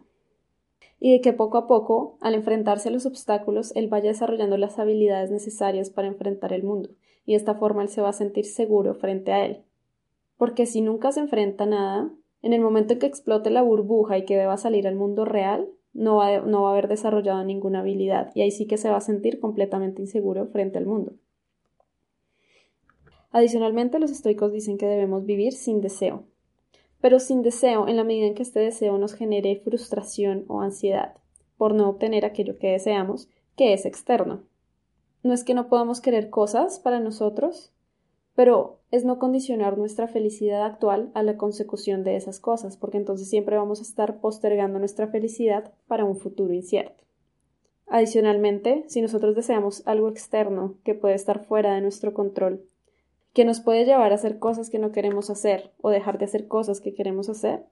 Y 0.99 1.13
de 1.13 1.21
que 1.21 1.33
poco 1.33 1.57
a 1.57 1.67
poco, 1.67 2.17
al 2.21 2.35
enfrentarse 2.35 2.89
a 2.89 2.91
los 2.91 3.05
obstáculos, 3.05 3.75
él 3.75 3.87
vaya 3.87 4.09
desarrollando 4.09 4.57
las 4.57 4.77
habilidades 4.77 5.31
necesarias 5.31 5.89
para 5.89 6.07
enfrentar 6.07 6.53
el 6.53 6.63
mundo, 6.63 6.89
y 7.25 7.31
de 7.31 7.37
esta 7.37 7.55
forma 7.55 7.81
él 7.81 7.89
se 7.89 8.01
va 8.01 8.09
a 8.09 8.13
sentir 8.13 8.45
seguro 8.45 8.93
frente 8.95 9.31
a 9.31 9.45
él. 9.45 9.63
Porque 10.37 10.65
si 10.65 10.81
nunca 10.81 11.11
se 11.11 11.21
enfrenta 11.21 11.63
a 11.63 11.67
nada, 11.67 12.11
en 12.41 12.53
el 12.53 12.61
momento 12.61 12.93
en 12.93 12.99
que 12.99 13.07
explote 13.07 13.49
la 13.49 13.61
burbuja 13.61 14.17
y 14.17 14.25
que 14.25 14.37
deba 14.37 14.57
salir 14.57 14.87
al 14.87 14.95
mundo 14.95 15.25
real, 15.25 15.69
no 15.93 16.17
va, 16.17 16.41
no 16.41 16.63
va 16.63 16.69
a 16.69 16.71
haber 16.73 16.87
desarrollado 16.87 17.43
ninguna 17.43 17.79
habilidad, 17.79 18.31
y 18.35 18.41
ahí 18.41 18.51
sí 18.51 18.67
que 18.67 18.77
se 18.77 18.89
va 18.89 18.97
a 18.97 19.01
sentir 19.01 19.39
completamente 19.39 20.01
inseguro 20.01 20.47
frente 20.47 20.77
al 20.77 20.85
mundo. 20.85 21.13
Adicionalmente, 23.31 23.99
los 23.99 24.11
estoicos 24.11 24.51
dicen 24.51 24.77
que 24.77 24.87
debemos 24.87 25.25
vivir 25.25 25.53
sin 25.53 25.81
deseo, 25.81 26.25
pero 26.99 27.19
sin 27.19 27.41
deseo 27.41 27.87
en 27.87 27.95
la 27.95 28.03
medida 28.03 28.27
en 28.27 28.35
que 28.35 28.43
este 28.43 28.59
deseo 28.59 28.97
nos 28.97 29.13
genere 29.13 29.61
frustración 29.63 30.45
o 30.47 30.61
ansiedad 30.61 31.15
por 31.57 31.73
no 31.73 31.89
obtener 31.89 32.25
aquello 32.25 32.57
que 32.57 32.71
deseamos, 32.71 33.29
que 33.55 33.73
es 33.73 33.85
externo. 33.85 34.43
No 35.23 35.31
es 35.33 35.43
que 35.43 35.53
no 35.53 35.67
podamos 35.67 36.01
querer 36.01 36.29
cosas 36.31 36.79
para 36.79 36.99
nosotros, 36.99 37.71
pero 38.35 38.79
es 38.89 39.05
no 39.05 39.19
condicionar 39.19 39.77
nuestra 39.77 40.07
felicidad 40.07 40.65
actual 40.65 41.11
a 41.13 41.21
la 41.21 41.37
consecución 41.37 42.03
de 42.03 42.15
esas 42.15 42.39
cosas, 42.39 42.77
porque 42.77 42.97
entonces 42.97 43.29
siempre 43.29 43.57
vamos 43.57 43.79
a 43.79 43.83
estar 43.83 44.19
postergando 44.19 44.79
nuestra 44.79 45.07
felicidad 45.07 45.71
para 45.87 46.03
un 46.03 46.15
futuro 46.15 46.53
incierto. 46.53 47.03
Adicionalmente, 47.87 48.83
si 48.87 49.01
nosotros 49.01 49.35
deseamos 49.35 49.85
algo 49.85 50.09
externo 50.09 50.75
que 50.83 50.95
puede 50.95 51.13
estar 51.13 51.45
fuera 51.45 51.75
de 51.75 51.81
nuestro 51.81 52.13
control 52.13 52.63
que 53.33 53.45
nos 53.45 53.61
puede 53.61 53.85
llevar 53.85 54.11
a 54.11 54.15
hacer 54.15 54.39
cosas 54.39 54.69
que 54.69 54.79
no 54.79 54.91
queremos 54.91 55.29
hacer 55.29 55.71
o 55.81 55.89
dejar 55.89 56.17
de 56.17 56.25
hacer 56.25 56.47
cosas 56.47 56.81
que 56.81 56.93
queremos 56.93 57.29
hacer, 57.29 57.65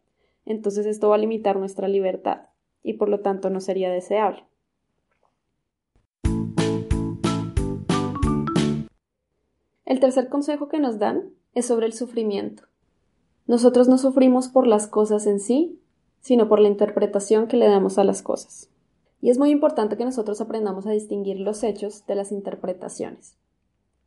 entonces 0.46 0.86
esto 0.86 1.10
va 1.10 1.16
a 1.16 1.20
limitar 1.20 1.58
nuestra 1.58 1.88
libertad 1.88 2.44
y 2.82 2.94
por 2.94 3.10
lo 3.10 3.20
tanto 3.20 3.50
no 3.50 3.60
sería 3.60 3.92
deseable. 3.92 4.46
El 9.86 10.00
tercer 10.00 10.30
consejo 10.30 10.70
que 10.70 10.80
nos 10.80 11.00
dan 11.00 11.32
es 11.56 11.66
sobre 11.66 11.88
el 11.88 11.94
sufrimiento. 11.94 12.63
Nosotros 13.48 13.88
no 13.88 13.98
sufrimos 13.98 14.48
por 14.48 14.68
las 14.68 14.88
cosas 14.88 15.25
en 15.25 15.39
sí, 15.39 15.82
sino 16.22 16.48
por 16.48 16.60
la 16.60 16.68
interpretación 16.68 17.48
que 17.48 17.58
le 17.58 17.68
damos 17.68 17.98
a 17.98 18.04
las 18.04 18.22
cosas. 18.22 18.70
Y 19.22 19.30
es 19.30 19.39
muy 19.39 19.50
importante 19.50 19.98
que 19.98 20.06
nosotros 20.06 20.39
aprendamos 20.39 20.86
a 20.86 20.92
distinguir 20.92 21.39
los 21.39 21.63
hechos 21.63 22.06
de 22.06 22.16
las 22.16 22.32
interpretaciones. 22.32 23.36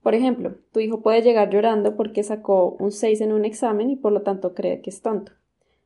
Por 0.02 0.14
ejemplo, 0.14 0.56
tu 0.72 0.80
hijo 0.80 1.00
puede 1.00 1.22
llegar 1.22 1.50
llorando 1.50 1.96
porque 1.96 2.22
sacó 2.24 2.76
un 2.80 2.90
6 2.90 3.20
en 3.20 3.32
un 3.32 3.44
examen 3.44 3.88
y 3.90 3.96
por 3.96 4.12
lo 4.12 4.22
tanto 4.22 4.52
cree 4.54 4.80
que 4.80 4.90
es 4.90 5.00
tonto. 5.00 5.32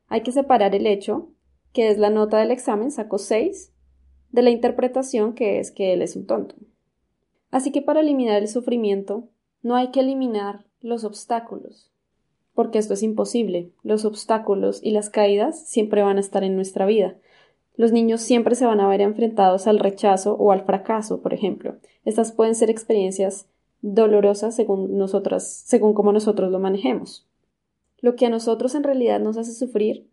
Hay 0.07 0.21
que 0.21 0.31
separar 0.31 0.73
el 0.73 0.87
hecho, 0.87 1.29
que 1.71 1.89
es 1.89 1.99
la 1.99 2.09
nota 2.09 2.39
del 2.39 2.51
examen, 2.51 2.91
sacó 2.91 3.19
6, 3.19 3.71
de 4.31 4.41
la 4.41 4.49
interpretación, 4.49 5.33
que 5.33 5.59
es 5.59 5.71
que 5.71 5.93
él 5.93 6.01
es 6.01 6.15
un 6.15 6.25
tonto. 6.25 6.55
Así 7.51 7.71
que 7.71 7.81
para 7.81 7.99
eliminar 7.99 8.41
el 8.41 8.47
sufrimiento, 8.47 9.29
no 9.61 9.75
hay 9.75 9.91
que 9.91 9.99
eliminar 9.99 10.65
los 10.81 11.03
obstáculos, 11.03 11.91
porque 12.53 12.79
esto 12.79 12.95
es 12.95 13.03
imposible. 13.03 13.71
Los 13.83 14.03
obstáculos 14.03 14.79
y 14.83 14.91
las 14.91 15.09
caídas 15.09 15.67
siempre 15.67 16.01
van 16.01 16.17
a 16.17 16.21
estar 16.21 16.43
en 16.43 16.55
nuestra 16.55 16.85
vida. 16.85 17.17
Los 17.75 17.91
niños 17.91 18.21
siempre 18.21 18.55
se 18.55 18.65
van 18.65 18.79
a 18.79 18.87
ver 18.87 19.01
enfrentados 19.01 19.67
al 19.67 19.77
rechazo 19.77 20.33
o 20.33 20.51
al 20.51 20.65
fracaso, 20.65 21.21
por 21.21 21.33
ejemplo. 21.33 21.75
Estas 22.03 22.31
pueden 22.31 22.55
ser 22.55 22.71
experiencias 22.71 23.47
dolorosa 23.81 24.51
según 24.51 24.97
nosotras, 24.97 25.63
según 25.65 25.93
como 25.93 26.11
nosotros 26.11 26.51
lo 26.51 26.59
manejemos. 26.59 27.27
Lo 27.99 28.15
que 28.15 28.25
a 28.25 28.29
nosotros 28.29 28.75
en 28.75 28.83
realidad 28.83 29.19
nos 29.19 29.37
hace 29.37 29.53
sufrir 29.53 30.07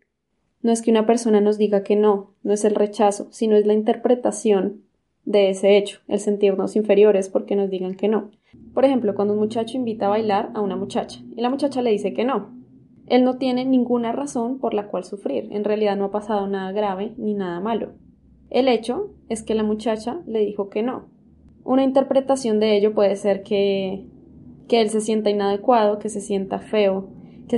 no 0.61 0.71
es 0.71 0.81
que 0.81 0.89
una 0.89 1.05
persona 1.05 1.41
nos 1.41 1.57
diga 1.57 1.83
que 1.83 1.95
no, 1.95 2.31
no 2.41 2.53
es 2.53 2.65
el 2.65 2.73
rechazo, 2.73 3.27
sino 3.29 3.55
es 3.55 3.67
la 3.67 3.73
interpretación 3.73 4.81
de 5.23 5.49
ese 5.49 5.77
hecho, 5.77 5.99
el 6.07 6.19
sentirnos 6.19 6.75
inferiores 6.75 7.29
porque 7.29 7.55
nos 7.55 7.69
digan 7.69 7.95
que 7.95 8.07
no. 8.07 8.31
Por 8.73 8.85
ejemplo, 8.85 9.13
cuando 9.15 9.33
un 9.33 9.39
muchacho 9.39 9.77
invita 9.77 10.07
a 10.07 10.09
bailar 10.09 10.51
a 10.55 10.61
una 10.61 10.75
muchacha 10.75 11.21
y 11.35 11.41
la 11.41 11.49
muchacha 11.49 11.81
le 11.81 11.91
dice 11.91 12.13
que 12.13 12.25
no. 12.25 12.53
Él 13.07 13.23
no 13.23 13.37
tiene 13.37 13.65
ninguna 13.65 14.11
razón 14.11 14.57
por 14.57 14.73
la 14.73 14.87
cual 14.87 15.03
sufrir, 15.03 15.49
en 15.51 15.63
realidad 15.63 15.95
no 15.95 16.05
ha 16.05 16.11
pasado 16.11 16.47
nada 16.47 16.71
grave 16.71 17.13
ni 17.17 17.35
nada 17.35 17.59
malo. 17.59 17.93
El 18.49 18.67
hecho 18.67 19.11
es 19.29 19.43
que 19.43 19.53
la 19.53 19.63
muchacha 19.63 20.21
le 20.25 20.39
dijo 20.39 20.69
que 20.69 20.81
no, 20.81 21.05
una 21.65 21.83
interpretación 21.83 22.59
de 22.59 22.77
ello 22.77 22.93
puede 22.93 23.15
ser 23.15 23.43
que, 23.43 24.05
que 24.67 24.81
él 24.81 24.89
se 24.89 25.01
sienta 25.01 25.31
inadecuado, 25.31 25.99
que 25.99 26.09
se 26.09 26.21
sienta 26.21 26.59
feo, 26.59 27.09
que, 27.49 27.57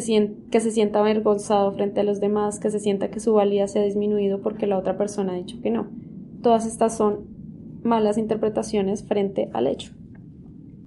que 0.50 0.60
se 0.62 0.72
sienta 0.72 1.00
avergonzado 1.00 1.74
frente 1.74 2.00
a 2.00 2.04
los 2.04 2.22
demás, 2.22 2.60
que 2.60 2.72
se 2.72 2.80
sienta 2.80 3.12
que 3.12 3.20
su 3.20 3.34
valía 3.34 3.68
se 3.68 3.80
ha 3.80 3.84
disminuido 3.84 4.42
porque 4.42 4.66
la 4.66 4.78
otra 4.78 4.98
persona 4.98 5.34
ha 5.34 5.38
dicho 5.38 5.62
que 5.62 5.72
no. 5.72 5.90
Todas 6.42 6.66
estas 6.66 6.96
son 6.96 7.28
malas 7.84 8.18
interpretaciones 8.18 9.04
frente 9.04 9.50
al 9.54 9.68
hecho. 9.68 9.92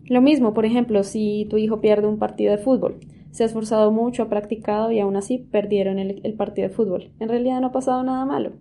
Lo 0.06 0.22
mismo, 0.22 0.54
por 0.54 0.64
ejemplo, 0.64 1.04
si 1.04 1.46
tu 1.50 1.58
hijo 1.58 1.80
pierde 1.80 2.08
un 2.08 2.18
partido 2.18 2.52
de 2.52 2.58
fútbol, 2.58 3.00
se 3.30 3.42
ha 3.42 3.46
esforzado 3.46 3.92
mucho, 3.92 4.24
ha 4.24 4.28
practicado 4.28 4.90
y 4.90 4.98
aún 4.98 5.16
así 5.16 5.38
perdieron 5.38 5.98
el, 5.98 6.20
el, 6.24 6.34
partido 6.34 6.68
de 6.68 6.74
fútbol. 6.74 7.12
En 7.20 7.28
realidad 7.28 7.60
no 7.60 7.68
ha 7.68 7.72
pasado 7.72 8.02
nada 8.02 8.24
malo. 8.24 8.52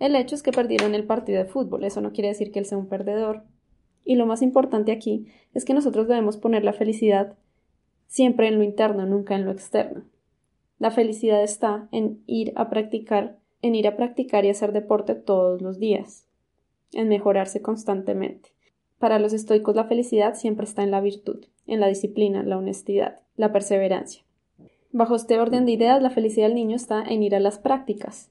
El 0.00 0.14
hecho 0.16 0.34
es 0.34 0.42
que 0.42 0.52
perdieron 0.52 0.94
el 0.94 1.04
partido 1.04 1.38
de 1.38 1.46
fútbol. 1.48 1.84
Eso 1.84 2.02
no 2.02 2.12
quiere 2.12 2.28
decir 2.28 2.50
que 2.50 2.58
él 2.58 2.66
sea 2.66 2.76
un 2.76 2.88
perdedor 2.88 3.44
y 4.06 4.14
lo 4.14 4.24
más 4.24 4.40
importante 4.40 4.92
aquí 4.92 5.26
es 5.52 5.64
que 5.64 5.74
nosotros 5.74 6.06
debemos 6.06 6.38
poner 6.38 6.64
la 6.64 6.72
felicidad 6.72 7.36
siempre 8.06 8.46
en 8.46 8.56
lo 8.56 8.62
interno, 8.62 9.04
nunca 9.04 9.34
en 9.34 9.44
lo 9.44 9.50
externo. 9.50 10.04
La 10.78 10.92
felicidad 10.92 11.42
está 11.42 11.88
en 11.90 12.22
ir 12.26 12.52
a 12.54 12.70
practicar, 12.70 13.38
en 13.62 13.74
ir 13.74 13.88
a 13.88 13.96
practicar 13.96 14.44
y 14.44 14.50
hacer 14.50 14.72
deporte 14.72 15.16
todos 15.16 15.60
los 15.60 15.80
días, 15.80 16.28
en 16.92 17.08
mejorarse 17.08 17.60
constantemente. 17.60 18.50
Para 18.98 19.18
los 19.18 19.32
estoicos 19.32 19.74
la 19.74 19.84
felicidad 19.84 20.34
siempre 20.34 20.64
está 20.64 20.84
en 20.84 20.92
la 20.92 21.00
virtud, 21.00 21.44
en 21.66 21.80
la 21.80 21.88
disciplina, 21.88 22.44
la 22.44 22.58
honestidad, 22.58 23.20
la 23.36 23.52
perseverancia. 23.52 24.22
Bajo 24.92 25.16
este 25.16 25.38
orden 25.38 25.66
de 25.66 25.72
ideas, 25.72 26.00
la 26.00 26.10
felicidad 26.10 26.46
del 26.46 26.54
niño 26.54 26.76
está 26.76 27.02
en 27.02 27.24
ir 27.24 27.34
a 27.34 27.40
las 27.40 27.58
prácticas, 27.58 28.30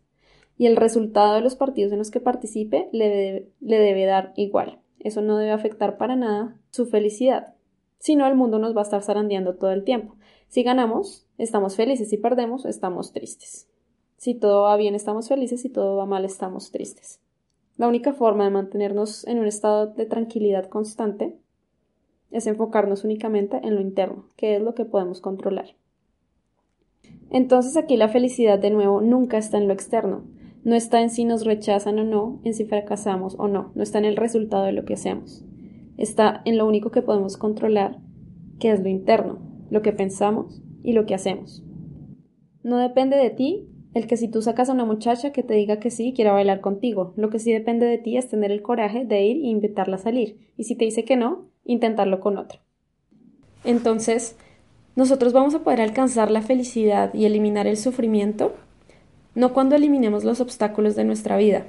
y 0.58 0.68
el 0.68 0.78
resultado 0.78 1.36
de 1.36 1.42
los 1.42 1.58
partidos 1.58 1.92
en 1.92 1.98
los 1.98 2.12
que 2.12 2.22
participe 2.22 2.88
le, 2.94 3.50
le 3.60 3.78
debe 3.78 4.06
dar 4.06 4.32
igual. 4.38 4.80
Eso 5.06 5.22
no 5.22 5.38
debe 5.38 5.52
afectar 5.52 5.98
para 5.98 6.16
nada 6.16 6.58
su 6.72 6.88
felicidad. 6.88 7.54
Si 8.00 8.16
no, 8.16 8.26
el 8.26 8.34
mundo 8.34 8.58
nos 8.58 8.76
va 8.76 8.82
a 8.82 8.86
estar 8.86 9.04
zarandeando 9.04 9.54
todo 9.54 9.72
el 9.72 9.84
tiempo. 9.84 10.16
Si 10.48 10.64
ganamos, 10.64 11.28
estamos 11.38 11.76
felices. 11.76 12.10
Si 12.10 12.18
perdemos, 12.18 12.66
estamos 12.66 13.14
tristes. 13.14 13.70
Si 14.18 14.34
todo 14.34 14.64
va 14.64 14.76
bien, 14.78 14.96
estamos 14.96 15.28
felices. 15.28 15.62
Si 15.62 15.70
todo 15.70 15.96
va 15.96 16.08
mal, 16.08 16.26
estamos 16.26 16.72
tristes. 16.72 17.20
La 17.78 17.88
única 17.88 18.14
forma 18.14 18.46
de 18.46 18.50
mantenernos 18.50 19.28
en 19.28 19.38
un 19.38 19.46
estado 19.46 19.86
de 19.86 20.08
tranquilidad 20.08 20.70
constante 20.70 21.38
es 22.32 22.48
enfocarnos 22.48 23.04
únicamente 23.04 23.58
en 23.64 23.76
lo 23.76 23.82
interno, 23.82 24.26
que 24.36 24.56
es 24.56 24.62
lo 24.64 24.74
que 24.74 24.86
podemos 24.86 25.22
controlar. 25.22 25.76
Entonces 27.30 27.78
aquí 27.78 27.96
la 27.96 28.10
felicidad 28.10 28.58
de 28.58 28.72
nuevo 28.72 29.02
nunca 29.02 29.38
está 29.38 29.60
en 29.60 29.68
lo 29.68 29.74
externo, 29.74 30.24
no 30.66 30.76
está 30.76 31.02
en 31.02 31.12
si 31.12 31.26
nos 31.26 31.46
rechazan 31.46 32.00
o 32.00 32.04
no, 32.04 32.42
en 32.44 32.56
si 32.56 32.66
fracasamos 32.66 33.36
o 33.38 33.48
no, 33.48 33.72
no 33.76 33.84
está 33.84 34.00
en 34.00 34.06
el 34.06 34.18
resultado 34.18 34.66
de 34.66 34.72
lo 34.72 34.84
que 34.84 34.96
hacemos. 34.96 35.46
Está 35.96 36.42
en 36.44 36.58
lo 36.58 36.68
único 36.68 36.90
que 36.90 37.04
podemos 37.04 37.38
controlar, 37.38 38.00
que 38.60 38.72
es 38.72 38.82
lo 38.82 38.90
interno, 38.90 39.38
lo 39.70 39.84
que 39.84 39.94
pensamos 39.94 40.64
y 40.82 40.94
lo 40.94 41.06
que 41.06 41.14
hacemos. 41.14 41.64
No 42.64 42.80
depende 42.80 43.16
de 43.16 43.30
ti 43.30 43.70
el 43.94 44.08
que 44.08 44.18
si 44.18 44.28
tú 44.28 44.42
sacas 44.42 44.70
a 44.70 44.74
una 44.74 44.86
muchacha 44.86 45.32
que 45.32 45.44
te 45.44 45.54
diga 45.54 45.80
que 45.80 45.92
sí, 45.92 46.14
quiera 46.14 46.34
bailar 46.34 46.62
contigo. 46.62 47.14
Lo 47.16 47.30
que 47.30 47.38
sí 47.38 47.54
depende 47.54 47.86
de 47.86 48.00
ti 48.00 48.18
es 48.18 48.28
tener 48.28 48.52
el 48.52 48.64
coraje 48.64 49.06
de 49.06 49.24
ir 49.24 49.38
e 49.38 49.50
invitarla 49.50 49.98
a 49.98 50.00
salir. 50.00 50.50
Y 50.58 50.64
si 50.64 50.76
te 50.76 50.86
dice 50.86 51.06
que 51.06 51.16
no, 51.16 51.46
intentarlo 51.64 52.20
con 52.20 52.40
otra. 52.40 52.60
Entonces, 53.64 54.36
nosotros 54.96 55.32
vamos 55.32 55.54
a 55.54 55.60
poder 55.60 55.80
alcanzar 55.80 56.32
la 56.32 56.42
felicidad 56.42 57.14
y 57.14 57.26
eliminar 57.26 57.68
el 57.68 57.78
sufrimiento 57.78 58.56
no 59.36 59.54
cuando 59.54 59.76
eliminemos 59.76 60.24
los 60.24 60.40
obstáculos 60.40 60.96
de 60.96 61.04
nuestra 61.04 61.36
vida, 61.36 61.68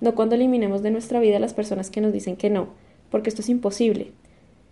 no 0.00 0.14
cuando 0.14 0.36
eliminemos 0.36 0.82
de 0.82 0.92
nuestra 0.92 1.18
vida 1.18 1.40
las 1.40 1.54
personas 1.54 1.90
que 1.90 2.00
nos 2.00 2.12
dicen 2.12 2.36
que 2.36 2.50
no, 2.50 2.68
porque 3.10 3.28
esto 3.28 3.42
es 3.42 3.48
imposible. 3.48 4.12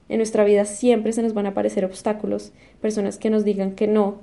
En 0.09 0.19
nuestra 0.19 0.45
vida 0.45 0.65
siempre 0.65 1.13
se 1.13 1.23
nos 1.23 1.35
van 1.35 1.47
a 1.47 1.51
aparecer 1.51 1.85
obstáculos, 1.85 2.53
personas 2.81 3.19
que 3.19 3.29
nos 3.29 3.45
digan 3.45 3.73
que 3.73 3.89
no, 3.89 4.21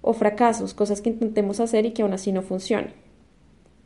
o 0.00 0.12
fracasos, 0.12 0.74
cosas 0.74 1.00
que 1.00 1.10
intentemos 1.10 1.58
hacer 1.58 1.84
y 1.84 1.90
que 1.90 2.02
aún 2.02 2.12
así 2.12 2.30
no 2.30 2.42
funcionen. 2.42 2.92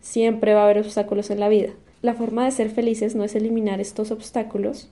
Siempre 0.00 0.52
va 0.52 0.60
a 0.60 0.64
haber 0.64 0.78
obstáculos 0.78 1.30
en 1.30 1.40
la 1.40 1.48
vida. 1.48 1.70
La 2.02 2.14
forma 2.14 2.44
de 2.44 2.50
ser 2.50 2.70
felices 2.70 3.14
no 3.14 3.24
es 3.24 3.34
eliminar 3.34 3.80
estos 3.80 4.10
obstáculos, 4.10 4.90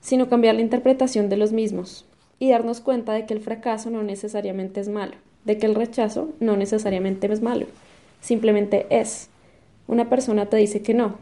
sino 0.00 0.28
cambiar 0.28 0.54
la 0.54 0.60
interpretación 0.60 1.30
de 1.30 1.38
los 1.38 1.52
mismos 1.52 2.06
y 2.38 2.50
darnos 2.50 2.80
cuenta 2.80 3.14
de 3.14 3.24
que 3.24 3.34
el 3.34 3.40
fracaso 3.40 3.90
no 3.90 4.02
necesariamente 4.02 4.80
es 4.80 4.88
malo, 4.88 5.14
de 5.46 5.56
que 5.56 5.66
el 5.66 5.74
rechazo 5.74 6.30
no 6.38 6.56
necesariamente 6.56 7.32
es 7.32 7.40
malo, 7.40 7.66
simplemente 8.26 8.86
es. 8.90 9.30
Una 9.86 10.08
persona 10.10 10.46
te 10.46 10.56
dice 10.56 10.82
que 10.82 10.94
no. 10.94 11.18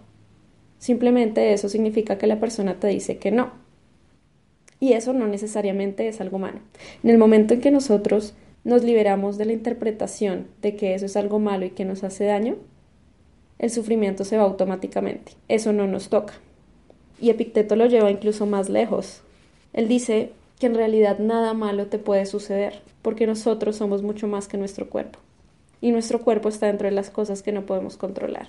Simplemente 0.78 1.52
eso 1.52 1.68
significa 1.68 2.16
que 2.16 2.26
la 2.26 2.40
persona 2.40 2.80
te 2.80 2.88
dice 2.88 3.18
que 3.18 3.30
no. 3.30 3.52
Y 4.80 4.94
eso 4.94 5.12
no 5.12 5.28
necesariamente 5.28 6.08
es 6.08 6.22
algo 6.22 6.38
malo. 6.38 6.60
En 7.02 7.10
el 7.10 7.18
momento 7.18 7.54
en 7.54 7.60
que 7.60 7.70
nosotros 7.70 8.34
nos 8.64 8.84
liberamos 8.84 9.36
de 9.36 9.44
la 9.44 9.52
interpretación 9.52 10.48
de 10.62 10.76
que 10.76 10.94
eso 10.94 11.04
es 11.04 11.16
algo 11.16 11.38
malo 11.38 11.66
y 11.66 11.70
que 11.70 11.84
nos 11.84 12.04
hace 12.04 12.24
daño, 12.24 12.56
el 13.58 13.70
sufrimiento 13.70 14.24
se 14.24 14.38
va 14.38 14.44
automáticamente. 14.44 15.32
Eso 15.48 15.74
no 15.74 15.86
nos 15.86 16.08
toca. 16.08 16.34
Y 17.20 17.28
Epicteto 17.28 17.76
lo 17.76 17.84
lleva 17.84 18.10
incluso 18.10 18.46
más 18.46 18.70
lejos. 18.70 19.20
Él 19.74 19.88
dice 19.88 20.32
que 20.58 20.66
en 20.66 20.74
realidad 20.74 21.18
nada 21.18 21.52
malo 21.52 21.86
te 21.86 21.98
puede 21.98 22.24
suceder, 22.24 22.80
porque 23.02 23.26
nosotros 23.26 23.76
somos 23.76 24.02
mucho 24.02 24.26
más 24.26 24.48
que 24.48 24.56
nuestro 24.56 24.88
cuerpo. 24.88 25.18
Y 25.84 25.90
nuestro 25.90 26.22
cuerpo 26.22 26.48
está 26.48 26.66
dentro 26.66 26.88
de 26.88 26.94
las 26.94 27.10
cosas 27.10 27.42
que 27.42 27.52
no 27.52 27.66
podemos 27.66 27.98
controlar. 27.98 28.48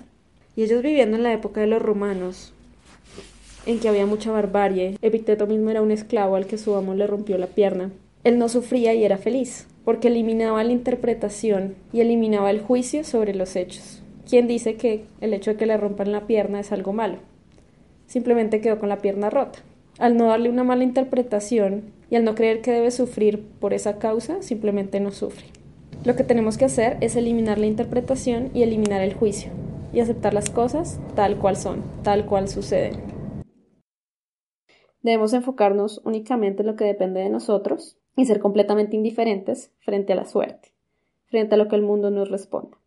Y 0.55 0.63
ellos 0.63 0.81
viviendo 0.81 1.17
en 1.17 1.23
la 1.23 1.33
época 1.33 1.59
de 1.59 1.67
los 1.67 1.81
romanos, 1.81 2.53
en 3.65 3.81
que 3.81 3.89
había 3.89 4.05
mucha 4.05 4.31
barbarie, 4.31 4.97
Epicteto 5.01 5.45
mismo 5.45 5.69
era 5.69 5.81
un 5.81 5.91
esclavo 5.91 6.37
al 6.37 6.45
que 6.45 6.57
su 6.57 6.73
amo 6.75 6.93
le 6.93 7.07
rompió 7.07 7.37
la 7.37 7.47
pierna. 7.47 7.91
Él 8.23 8.39
no 8.39 8.47
sufría 8.47 8.93
y 8.93 9.03
era 9.03 9.17
feliz 9.17 9.67
porque 9.83 10.07
eliminaba 10.07 10.63
la 10.63 10.71
interpretación 10.71 11.75
y 11.91 11.99
eliminaba 11.99 12.51
el 12.51 12.61
juicio 12.61 13.03
sobre 13.03 13.35
los 13.35 13.57
hechos. 13.57 14.01
¿Quién 14.29 14.47
dice 14.47 14.75
que 14.75 15.03
el 15.19 15.33
hecho 15.33 15.51
de 15.51 15.57
que 15.57 15.65
le 15.65 15.75
rompan 15.75 16.13
la 16.13 16.27
pierna 16.27 16.61
es 16.61 16.71
algo 16.71 16.93
malo? 16.93 17.17
Simplemente 18.07 18.61
quedó 18.61 18.79
con 18.79 18.87
la 18.87 18.99
pierna 18.99 19.29
rota. 19.29 19.59
Al 19.99 20.15
no 20.15 20.27
darle 20.27 20.49
una 20.49 20.63
mala 20.63 20.85
interpretación 20.85 21.91
y 22.09 22.15
al 22.15 22.23
no 22.23 22.33
creer 22.33 22.61
que 22.61 22.71
debe 22.71 22.91
sufrir 22.91 23.43
por 23.59 23.73
esa 23.73 23.97
causa, 23.97 24.41
simplemente 24.41 25.01
no 25.01 25.11
sufre. 25.11 25.47
Lo 26.05 26.15
que 26.15 26.23
tenemos 26.23 26.59
que 26.59 26.65
hacer 26.65 26.97
es 27.01 27.15
eliminar 27.15 27.57
la 27.57 27.65
interpretación 27.65 28.51
y 28.53 28.61
eliminar 28.61 29.01
el 29.01 29.15
juicio 29.15 29.51
y 29.91 30.01
aceptar 30.01 30.35
las 30.35 30.51
cosas 30.51 30.99
tal 31.15 31.39
cual 31.39 31.57
son, 31.57 31.81
tal 32.03 32.27
cual 32.27 32.47
suceden. 32.47 33.01
Debemos 35.01 35.33
enfocarnos 35.33 36.01
únicamente 36.05 36.61
en 36.61 36.67
lo 36.67 36.75
que 36.75 36.85
depende 36.85 37.21
de 37.21 37.29
nosotros 37.29 37.97
y 38.15 38.25
ser 38.25 38.39
completamente 38.39 38.95
indiferentes 38.95 39.71
frente 39.79 40.13
a 40.13 40.15
la 40.15 40.25
suerte, 40.25 40.73
frente 41.25 41.55
a 41.55 41.57
lo 41.57 41.67
que 41.67 41.75
el 41.75 41.81
mundo 41.81 42.11
nos 42.11 42.29
responda. 42.29 42.77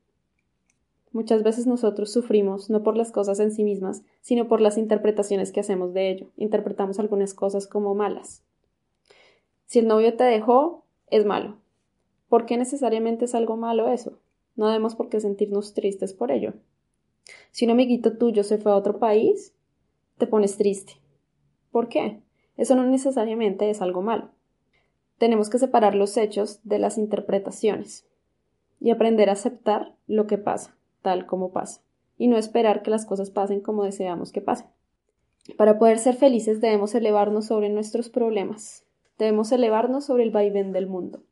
Muchas 1.10 1.42
veces 1.42 1.66
nosotros 1.66 2.12
sufrimos 2.12 2.70
no 2.70 2.84
por 2.84 2.96
las 2.96 3.10
cosas 3.10 3.40
en 3.40 3.50
sí 3.50 3.64
mismas, 3.64 4.02
sino 4.20 4.46
por 4.46 4.60
las 4.60 4.78
interpretaciones 4.78 5.50
que 5.50 5.58
hacemos 5.58 5.92
de 5.92 6.10
ello. 6.10 6.28
Interpretamos 6.36 7.00
algunas 7.00 7.34
cosas 7.34 7.66
como 7.66 7.96
malas. 7.96 8.44
Si 9.66 9.80
el 9.80 9.88
novio 9.88 10.14
te 10.14 10.22
dejó, 10.22 10.84
es 11.10 11.24
malo. 11.24 11.56
¿Por 12.28 12.46
qué 12.46 12.56
necesariamente 12.56 13.24
es 13.24 13.34
algo 13.34 13.56
malo 13.56 13.88
eso? 13.88 14.18
No 14.56 14.66
debemos 14.66 14.94
por 14.94 15.08
qué 15.08 15.20
sentirnos 15.20 15.74
tristes 15.74 16.12
por 16.12 16.30
ello. 16.30 16.54
Si 17.52 17.64
un 17.64 17.70
amiguito 17.70 18.16
tuyo 18.18 18.44
se 18.44 18.58
fue 18.58 18.72
a 18.72 18.76
otro 18.76 18.98
país, 18.98 19.54
te 20.18 20.26
pones 20.26 20.56
triste. 20.56 20.94
¿Por 21.70 21.88
qué? 21.88 22.20
Eso 22.56 22.74
no 22.74 22.84
necesariamente 22.84 23.70
es 23.70 23.80
algo 23.80 24.02
malo. 24.02 24.30
Tenemos 25.18 25.48
que 25.48 25.58
separar 25.58 25.94
los 25.94 26.16
hechos 26.16 26.60
de 26.64 26.78
las 26.78 26.98
interpretaciones 26.98 28.06
y 28.80 28.90
aprender 28.90 29.28
a 29.28 29.32
aceptar 29.32 29.94
lo 30.06 30.26
que 30.26 30.38
pasa, 30.38 30.76
tal 31.02 31.26
como 31.26 31.52
pasa, 31.52 31.82
y 32.16 32.28
no 32.28 32.36
esperar 32.36 32.82
que 32.82 32.90
las 32.90 33.06
cosas 33.06 33.30
pasen 33.30 33.60
como 33.60 33.84
deseamos 33.84 34.32
que 34.32 34.40
pasen. 34.40 34.68
Para 35.56 35.78
poder 35.78 35.98
ser 35.98 36.14
felices 36.14 36.60
debemos 36.60 36.94
elevarnos 36.94 37.46
sobre 37.46 37.68
nuestros 37.68 38.08
problemas, 38.08 38.84
debemos 39.18 39.50
elevarnos 39.50 40.04
sobre 40.04 40.24
el 40.24 40.30
vaivén 40.30 40.72
del 40.72 40.86
mundo. 40.86 41.22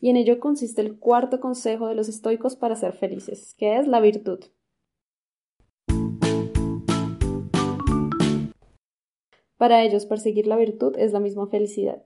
Y 0.00 0.10
en 0.10 0.16
ello 0.16 0.40
consiste 0.40 0.82
el 0.82 0.98
cuarto 0.98 1.40
consejo 1.40 1.88
de 1.88 1.94
los 1.94 2.08
estoicos 2.08 2.56
para 2.56 2.76
ser 2.76 2.92
felices, 2.92 3.54
que 3.58 3.78
es 3.78 3.86
la 3.86 4.00
virtud. 4.00 4.40
Para 9.56 9.82
ellos 9.82 10.04
perseguir 10.06 10.46
la 10.46 10.56
virtud 10.56 10.94
es 10.98 11.12
la 11.12 11.20
misma 11.20 11.46
felicidad. 11.46 12.02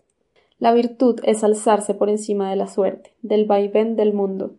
La 0.59 0.73
virtud 0.73 1.21
es 1.25 1.43
alzarse 1.43 1.95
por 1.95 2.11
encima 2.11 2.51
de 2.51 2.57
la 2.57 2.69
suerte, 2.69 3.15
del 3.23 3.47
vaivén 3.47 3.97
del 3.97 4.13
mundo. 4.13 4.57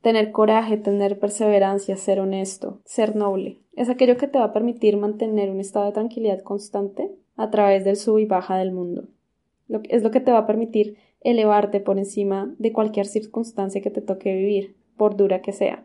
Tener 0.00 0.32
coraje, 0.32 0.76
tener 0.76 1.18
perseverancia, 1.20 1.96
ser 1.96 2.18
honesto, 2.18 2.80
ser 2.84 3.14
noble, 3.14 3.62
es 3.74 3.88
aquello 3.88 4.16
que 4.16 4.28
te 4.28 4.38
va 4.38 4.46
a 4.46 4.52
permitir 4.52 4.96
mantener 4.96 5.50
un 5.50 5.60
estado 5.60 5.86
de 5.86 5.92
tranquilidad 5.92 6.42
constante 6.42 7.10
a 7.36 7.50
través 7.50 7.84
del 7.84 7.96
sub 7.96 8.18
y 8.18 8.26
baja 8.26 8.56
del 8.56 8.72
mundo. 8.72 9.08
es 9.88 10.02
lo 10.02 10.10
que 10.10 10.20
te 10.20 10.32
va 10.32 10.38
a 10.38 10.46
permitir 10.46 10.96
elevarte 11.24 11.80
por 11.80 11.98
encima 11.98 12.54
de 12.58 12.72
cualquier 12.72 13.06
circunstancia 13.06 13.80
que 13.80 13.90
te 13.90 14.00
toque 14.00 14.34
vivir, 14.34 14.76
por 14.96 15.16
dura 15.16 15.42
que 15.42 15.52
sea. 15.52 15.84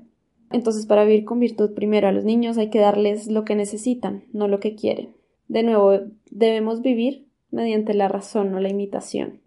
Entonces, 0.52 0.86
para 0.86 1.04
vivir 1.04 1.26
con 1.26 1.40
virtud, 1.40 1.74
primero 1.74 2.08
a 2.08 2.12
los 2.12 2.24
niños 2.24 2.58
hay 2.58 2.70
que 2.70 2.80
darles 2.80 3.28
lo 3.28 3.44
que 3.46 3.56
necesitan, 3.56 4.24
no 4.34 4.48
lo 4.48 4.60
que 4.60 4.76
quieren. 4.76 5.10
De 5.48 5.64
nuevo, 5.64 6.00
debemos 6.32 6.82
vivir 6.82 7.28
mediante 7.52 7.94
la 7.94 8.08
razón, 8.08 8.52
no 8.52 8.60
la 8.60 8.70
imitación. 8.70 9.42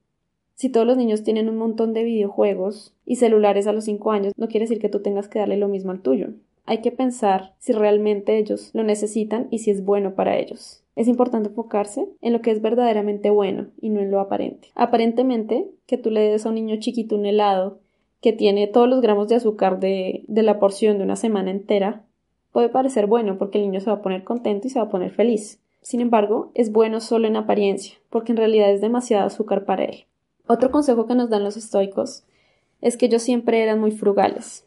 Si 0.54 0.68
todos 0.68 0.86
los 0.86 0.98
niños 0.98 1.22
tienen 1.22 1.48
un 1.48 1.56
montón 1.56 1.94
de 1.94 2.04
videojuegos 2.04 2.94
y 3.06 3.16
celulares 3.16 3.66
a 3.66 3.72
los 3.72 3.84
5 3.84 4.12
años, 4.12 4.32
no 4.36 4.48
quiere 4.48 4.64
decir 4.64 4.78
que 4.78 4.90
tú 4.90 5.00
tengas 5.00 5.28
que 5.28 5.38
darle 5.38 5.56
lo 5.56 5.68
mismo 5.68 5.90
al 5.90 6.02
tuyo. 6.02 6.34
Hay 6.66 6.82
que 6.82 6.92
pensar 6.92 7.54
si 7.58 7.72
realmente 7.72 8.36
ellos 8.36 8.70
lo 8.74 8.82
necesitan 8.82 9.48
y 9.50 9.60
si 9.60 9.70
es 9.70 9.84
bueno 9.84 10.14
para 10.14 10.36
ellos. 10.38 10.84
Es 11.00 11.08
importante 11.08 11.48
enfocarse 11.48 12.06
en 12.20 12.34
lo 12.34 12.42
que 12.42 12.50
es 12.50 12.60
verdaderamente 12.60 13.30
bueno 13.30 13.68
y 13.80 13.88
no 13.88 14.00
en 14.00 14.10
lo 14.10 14.20
aparente. 14.20 14.68
Aparentemente, 14.74 15.66
que 15.86 15.96
tú 15.96 16.10
le 16.10 16.20
des 16.20 16.44
a 16.44 16.50
un 16.50 16.56
niño 16.56 16.76
chiquito 16.78 17.16
un 17.16 17.24
helado 17.24 17.78
que 18.20 18.34
tiene 18.34 18.66
todos 18.66 18.86
los 18.86 19.00
gramos 19.00 19.26
de 19.28 19.36
azúcar 19.36 19.80
de, 19.80 20.24
la 20.28 20.58
porción 20.58 20.98
de 20.98 21.04
una 21.04 21.16
semana 21.16 21.52
entera, 21.52 22.04
puede 22.52 22.68
parecer 22.68 23.06
bueno 23.06 23.38
porque 23.38 23.56
el 23.56 23.64
niño 23.64 23.80
se 23.80 23.88
va 23.88 23.96
a 23.96 24.02
poner 24.02 24.24
contento 24.24 24.66
y 24.66 24.70
se 24.70 24.78
va 24.78 24.84
a 24.84 24.90
poner 24.90 25.10
feliz. 25.10 25.58
Sin 25.80 26.02
embargo, 26.02 26.50
es 26.52 26.70
bueno 26.70 27.00
solo 27.00 27.26
en 27.26 27.36
apariencia, 27.36 27.94
porque 28.10 28.32
en 28.32 28.36
realidad 28.36 28.70
es 28.70 28.82
demasiado 28.82 29.24
azúcar 29.24 29.64
para 29.64 29.84
él. 29.84 30.04
Otro 30.48 30.70
consejo 30.70 31.06
que 31.06 31.14
nos 31.14 31.30
dan 31.30 31.44
los 31.44 31.56
estoicos 31.56 32.24
es 32.82 32.98
que 32.98 33.06
ellos 33.06 33.22
siempre 33.22 33.62
eran 33.62 33.80
muy 33.80 33.92
frugales. 33.92 34.66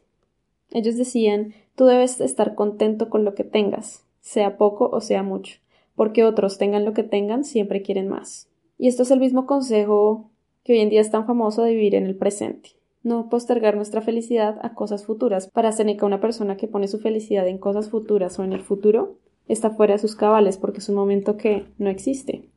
Ellos 0.71 0.97
decían, 0.97 1.53
tú 1.75 1.85
debes 1.85 2.19
estar 2.21 2.55
contento 2.55 3.11
con 3.11 3.23
lo 3.23 3.35
que 3.35 3.43
tengas, 3.43 4.03
sea 4.19 4.57
poco 4.57 4.89
o 4.91 4.99
sea 4.99 5.21
mucho, 5.21 5.59
porque 5.95 6.23
otros 6.23 6.57
tengan 6.57 6.85
lo 6.85 6.93
que 6.93 7.03
tengan, 7.03 7.43
siempre 7.43 7.81
quieren 7.81 8.07
más. 8.07 8.49
Y 8.77 8.87
esto 8.87 9.03
es 9.03 9.11
el 9.11 9.19
mismo 9.19 9.45
consejo 9.45 10.31
que 10.63 10.73
hoy 10.73 10.79
en 10.79 10.89
día 10.89 11.01
es 11.01 11.11
tan 11.11 11.25
famoso 11.25 11.63
de 11.63 11.73
vivir 11.73 11.95
en 11.95 12.05
el 12.05 12.15
presente. 12.15 12.71
No 13.03 13.29
postergar 13.29 13.75
nuestra 13.75 14.01
felicidad 14.01 14.57
a 14.61 14.73
cosas 14.73 15.05
futuras. 15.05 15.49
Para 15.49 15.71
Seneca, 15.71 16.05
una 16.05 16.21
persona 16.21 16.55
que 16.57 16.67
pone 16.67 16.87
su 16.87 16.99
felicidad 16.99 17.47
en 17.47 17.57
cosas 17.57 17.89
futuras 17.89 18.39
o 18.39 18.43
en 18.43 18.53
el 18.53 18.61
futuro 18.61 19.17
está 19.47 19.71
fuera 19.71 19.93
de 19.93 19.99
sus 19.99 20.15
cabales 20.15 20.57
porque 20.57 20.79
es 20.79 20.89
un 20.89 20.95
momento 20.95 21.35
que 21.35 21.65
no 21.77 21.89
existe. 21.89 22.49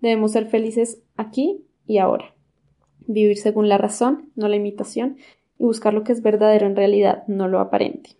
Debemos 0.00 0.32
ser 0.32 0.46
felices 0.46 1.02
aquí 1.16 1.64
y 1.86 1.98
ahora. 1.98 2.34
Vivir 3.06 3.38
según 3.38 3.68
la 3.68 3.78
razón, 3.78 4.30
no 4.36 4.48
la 4.48 4.56
imitación, 4.56 5.16
y 5.58 5.64
buscar 5.64 5.94
lo 5.94 6.04
que 6.04 6.12
es 6.12 6.22
verdadero 6.22 6.66
en 6.66 6.76
realidad, 6.76 7.24
no 7.26 7.48
lo 7.48 7.58
aparente. 7.58 8.10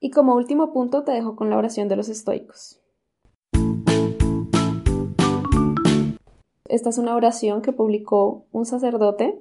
Y 0.00 0.10
como 0.10 0.36
último 0.36 0.72
punto 0.72 1.02
te 1.02 1.12
dejo 1.12 1.36
con 1.36 1.50
la 1.50 1.58
oración 1.58 1.88
de 1.88 1.96
los 1.96 2.08
estoicos. 2.08 2.80
Esta 6.68 6.90
es 6.90 6.98
una 6.98 7.14
oración 7.14 7.62
que 7.62 7.72
publicó 7.72 8.46
un 8.52 8.66
sacerdote, 8.66 9.38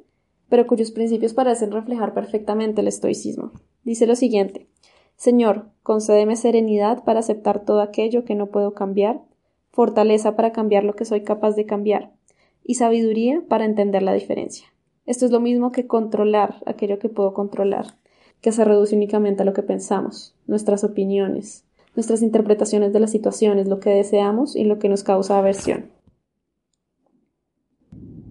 pero 0.49 0.67
cuyos 0.67 0.91
principios 0.91 1.33
parecen 1.33 1.71
reflejar 1.71 2.13
perfectamente 2.13 2.81
el 2.81 2.87
estoicismo. 2.87 3.51
Dice 3.83 4.07
lo 4.07 4.15
siguiente 4.15 4.67
Señor, 5.15 5.67
concédeme 5.81 6.35
serenidad 6.35 7.03
para 7.03 7.19
aceptar 7.19 7.63
todo 7.63 7.81
aquello 7.81 8.25
que 8.25 8.35
no 8.35 8.47
puedo 8.47 8.73
cambiar, 8.73 9.21
fortaleza 9.71 10.35
para 10.35 10.51
cambiar 10.51 10.83
lo 10.83 10.95
que 10.95 11.05
soy 11.05 11.23
capaz 11.23 11.55
de 11.55 11.65
cambiar, 11.65 12.11
y 12.63 12.75
sabiduría 12.75 13.41
para 13.47 13.65
entender 13.65 14.03
la 14.03 14.13
diferencia. 14.13 14.67
Esto 15.05 15.25
es 15.25 15.31
lo 15.31 15.39
mismo 15.39 15.71
que 15.71 15.87
controlar 15.87 16.61
aquello 16.65 16.99
que 16.99 17.09
puedo 17.09 17.33
controlar, 17.33 17.97
que 18.41 18.51
se 18.51 18.65
reduce 18.65 18.95
únicamente 18.95 19.43
a 19.43 19.45
lo 19.45 19.53
que 19.53 19.63
pensamos, 19.63 20.35
nuestras 20.47 20.83
opiniones, 20.83 21.63
nuestras 21.95 22.21
interpretaciones 22.21 22.91
de 22.91 22.99
las 22.99 23.11
situaciones, 23.11 23.67
lo 23.67 23.79
que 23.79 23.91
deseamos 23.91 24.55
y 24.55 24.65
lo 24.65 24.79
que 24.79 24.89
nos 24.89 25.03
causa 25.03 25.37
aversión. 25.37 25.94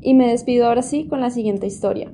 Y 0.07 0.13
me 0.13 0.29
despido 0.29 0.67
ahora 0.67 0.83
sí 0.83 1.09
con 1.09 1.23
la 1.23 1.31
siguiente 1.31 1.67
historia. 1.67 2.13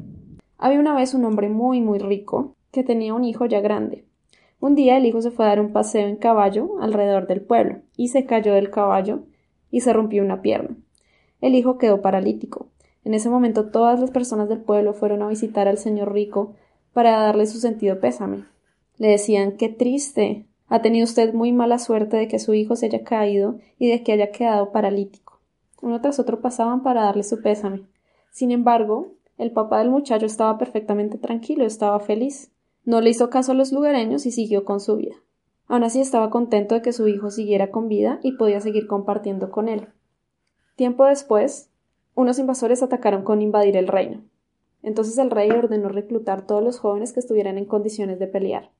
Había 0.59 0.79
una 0.79 0.95
vez 0.95 1.13
un 1.13 1.25
hombre 1.25 1.49
muy 1.49 1.81
muy 1.81 1.99
rico 1.99 2.55
que 2.71 2.85
tenía 2.85 3.15
un 3.15 3.25
hijo 3.25 3.47
ya 3.47 3.61
grande. 3.61 4.05
Un 4.61 4.77
día 4.77 4.97
el 4.97 5.07
hijo 5.07 5.21
se 5.23 5.33
fue 5.33 5.45
a 5.45 5.49
dar 5.49 5.61
un 5.61 5.73
paseo 5.73 6.07
en 6.07 6.15
caballo 6.15 6.81
alrededor 6.81 7.27
del 7.27 7.41
pueblo 7.41 7.81
y 7.97 8.07
se 8.07 8.27
cayó 8.27 8.55
del 8.55 8.71
caballo 8.71 9.25
y 9.73 9.81
se 9.81 9.93
rompió 9.93 10.23
una 10.23 10.41
pierna. 10.41 10.77
El 11.41 11.57
hijo 11.57 11.79
quedó 11.79 12.01
paralítico. 12.01 12.69
En 13.03 13.13
ese 13.13 13.29
momento 13.29 13.71
todas 13.71 13.99
las 13.99 14.13
personas 14.13 14.49
del 14.49 14.61
pueblo 14.61 14.93
fueron 14.93 15.23
a 15.23 15.29
visitar 15.29 15.67
al 15.67 15.79
señor 15.79 16.13
rico 16.13 16.55
para 16.93 17.19
darle 17.19 17.47
su 17.47 17.59
sentido 17.59 17.99
pésame. 17.99 18.45
Le 18.99 19.09
decían 19.09 19.57
qué 19.57 19.69
triste. 19.69 20.47
Ha 20.69 20.81
tenido 20.81 21.03
usted 21.03 21.35
muy 21.35 21.51
mala 21.51 21.81
suerte 21.81 22.17
de 22.19 22.29
que 22.29 22.39
su 22.39 22.55
hijo 22.55 22.77
se 22.77 22.87
haya 22.87 23.03
caído 23.03 23.59
y 23.81 23.89
de 23.89 24.05
que 24.05 24.13
haya 24.13 24.31
quedado 24.31 24.71
paralítico. 24.71 25.20
Uno 25.83 26.01
tras 26.01 26.19
otro 26.19 26.41
pasaban 26.41 26.83
para 26.83 27.03
darle 27.03 27.23
su 27.23 27.41
pésame. 27.43 27.87
Sin 28.31 28.51
embargo, 28.51 29.13
el 29.39 29.53
papá 29.53 29.79
del 29.79 29.91
muchacho 29.91 30.27
estaba 30.27 30.59
perfectamente 30.59 31.19
tranquilo, 31.19 31.65
estaba 31.65 31.99
feliz. 32.01 32.51
No 32.85 33.01
le 33.01 33.11
hizo 33.11 33.31
caso 33.31 33.53
a 33.53 33.55
los 33.55 33.73
lugareños 33.73 34.27
y 34.27 34.33
siguió 34.33 34.65
con 34.65 34.81
su 34.81 34.97
vida. 34.97 35.17
Aún 35.67 35.85
así 35.85 36.01
estaba 36.01 36.31
contento 36.31 36.75
de 36.75 36.83
que 36.83 36.93
su 36.93 37.09
hijo 37.09 37.31
siguiera 37.31 37.71
con 37.71 37.89
vida 37.89 38.21
y 38.23 38.33
podía 38.33 38.61
seguir 38.61 38.87
compartiendo 38.87 39.51
con 39.51 39.69
él. 39.69 39.89
Tiempo 40.77 41.05
después, 41.05 41.71
unos 42.15 42.39
invasores 42.39 42.83
atacaron 42.83 43.23
con 43.23 43.41
invadir 43.41 43.77
el 43.77 43.87
reino. 43.89 44.23
Entonces 44.83 45.17
el 45.19 45.31
rey 45.31 45.51
ordenó 45.51 45.89
reclutar 45.89 46.47
todos 46.47 46.63
los 46.63 46.79
jóvenes 46.79 47.13
que 47.13 47.21
estuvieran 47.21 47.59
en 47.59 47.67
condiciones 47.67 48.19
de 48.19 48.27
pelear. 48.27 48.71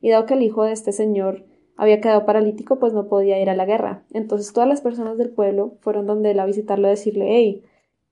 Y 0.00 0.10
dado 0.10 0.26
que 0.26 0.34
el 0.34 0.42
hijo 0.42 0.64
de 0.64 0.72
este 0.72 0.92
señor 0.92 1.44
había 1.76 2.00
quedado 2.00 2.24
paralítico, 2.24 2.78
pues 2.78 2.92
no 2.92 3.08
podía 3.08 3.40
ir 3.40 3.50
a 3.50 3.56
la 3.56 3.64
guerra. 3.64 4.04
Entonces 4.12 4.52
todas 4.52 4.68
las 4.68 4.80
personas 4.80 5.18
del 5.18 5.30
pueblo 5.30 5.76
fueron 5.80 6.06
donde 6.06 6.30
él 6.30 6.40
a 6.40 6.46
visitarlo 6.46 6.86
a 6.86 6.90
decirle 6.90 7.26
Hey, 7.30 7.64